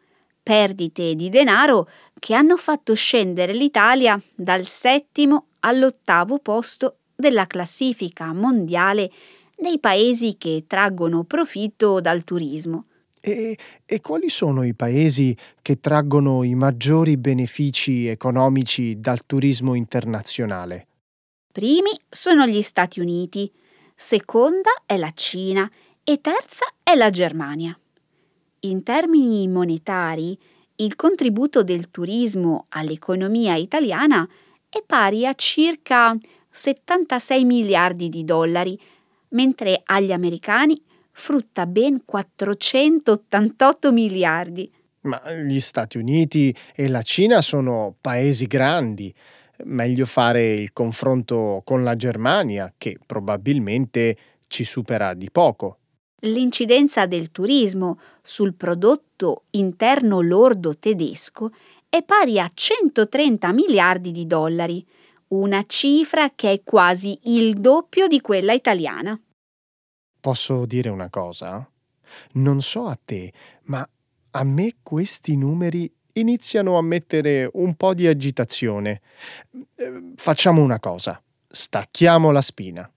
perdite 0.41 1.15
di 1.15 1.29
denaro 1.29 1.87
che 2.19 2.33
hanno 2.33 2.57
fatto 2.57 2.93
scendere 2.93 3.53
l'Italia 3.53 4.21
dal 4.35 4.65
settimo 4.65 5.47
all'ottavo 5.59 6.39
posto 6.39 6.97
della 7.15 7.45
classifica 7.45 8.33
mondiale 8.33 9.11
dei 9.61 9.79
paesi 9.79 10.37
che 10.37 10.63
traggono 10.65 11.23
profitto 11.23 12.01
dal 12.01 12.23
turismo. 12.23 12.85
E, 13.19 13.55
e, 13.85 14.01
quali 14.01 14.29
sono 14.29 14.63
i 14.63 14.73
paesi 14.73 15.37
che 15.61 15.79
traggono 15.79 16.41
i 16.41 16.55
maggiori 16.55 17.17
benefici 17.17 18.07
economici 18.07 18.99
dal 18.99 19.23
turismo 19.27 19.75
internazionale? 19.75 20.87
Primi 21.51 21.91
sono 22.09 22.47
gli 22.47 22.63
Stati 22.63 22.99
Uniti, 22.99 23.51
seconda 23.95 24.71
è 24.87 24.97
la 24.97 25.11
Cina 25.13 25.69
e 26.03 26.19
terza 26.19 26.65
è 26.81 26.95
la 26.95 27.11
Germania. 27.11 27.77
In 28.61 28.81
termini 28.81 29.47
monetari, 29.47 30.35
il 30.77 30.95
contributo 30.95 31.61
del 31.61 31.91
turismo 31.91 32.65
all'economia 32.69 33.53
italiana 33.53 34.27
è 34.67 34.81
pari 34.83 35.27
a 35.27 35.35
circa 35.35 36.17
76 36.49 37.45
miliardi 37.45 38.09
di 38.09 38.25
dollari, 38.25 38.79
mentre 39.31 39.81
agli 39.83 40.11
americani 40.11 40.81
frutta 41.11 41.65
ben 41.65 42.03
488 42.05 43.91
miliardi. 43.91 44.71
Ma 45.01 45.19
gli 45.33 45.59
Stati 45.59 45.97
Uniti 45.97 46.55
e 46.75 46.87
la 46.87 47.01
Cina 47.01 47.41
sono 47.41 47.95
paesi 47.99 48.45
grandi. 48.45 49.13
Meglio 49.63 50.05
fare 50.05 50.53
il 50.53 50.73
confronto 50.73 51.61
con 51.65 51.83
la 51.83 51.95
Germania, 51.95 52.73
che 52.77 52.97
probabilmente 53.05 54.17
ci 54.47 54.63
supera 54.63 55.13
di 55.13 55.29
poco. 55.31 55.77
L'incidenza 56.23 57.07
del 57.07 57.31
turismo 57.31 57.99
sul 58.21 58.53
prodotto 58.53 59.45
interno 59.51 60.21
lordo 60.21 60.77
tedesco 60.77 61.51
è 61.89 62.03
pari 62.03 62.39
a 62.39 62.49
130 62.53 63.51
miliardi 63.51 64.11
di 64.11 64.27
dollari, 64.27 64.85
una 65.31 65.63
cifra 65.65 66.31
che 66.33 66.51
è 66.51 66.63
quasi 66.63 67.19
il 67.23 67.59
doppio 67.59 68.07
di 68.07 68.21
quella 68.21 68.53
italiana. 68.53 69.19
Posso 70.19 70.65
dire 70.65 70.89
una 70.89 71.09
cosa? 71.09 71.67
Non 72.33 72.61
so 72.61 72.85
a 72.85 72.97
te, 73.03 73.31
ma 73.63 73.87
a 74.31 74.43
me 74.43 74.75
questi 74.83 75.35
numeri 75.35 75.91
iniziano 76.13 76.77
a 76.77 76.81
mettere 76.81 77.49
un 77.53 77.75
po' 77.75 77.93
di 77.93 78.07
agitazione. 78.07 79.01
Eh, 79.75 80.11
facciamo 80.15 80.61
una 80.61 80.79
cosa, 80.79 81.21
stacchiamo 81.47 82.31
la 82.31 82.41
spina. 82.41 82.91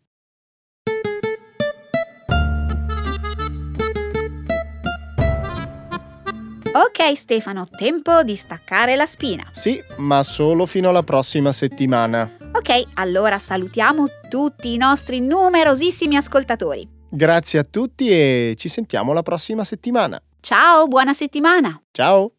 Ok 6.76 7.16
Stefano, 7.16 7.68
tempo 7.70 8.24
di 8.24 8.34
staccare 8.34 8.96
la 8.96 9.06
spina. 9.06 9.44
Sì, 9.52 9.80
ma 9.98 10.24
solo 10.24 10.66
fino 10.66 10.88
alla 10.88 11.04
prossima 11.04 11.52
settimana. 11.52 12.28
Ok, 12.50 12.82
allora 12.94 13.38
salutiamo 13.38 14.06
tutti 14.28 14.74
i 14.74 14.76
nostri 14.76 15.20
numerosissimi 15.20 16.16
ascoltatori. 16.16 16.88
Grazie 17.08 17.60
a 17.60 17.62
tutti 17.64 18.08
e 18.08 18.54
ci 18.56 18.68
sentiamo 18.68 19.12
la 19.12 19.22
prossima 19.22 19.62
settimana. 19.62 20.20
Ciao, 20.40 20.88
buona 20.88 21.14
settimana. 21.14 21.80
Ciao. 21.92 22.33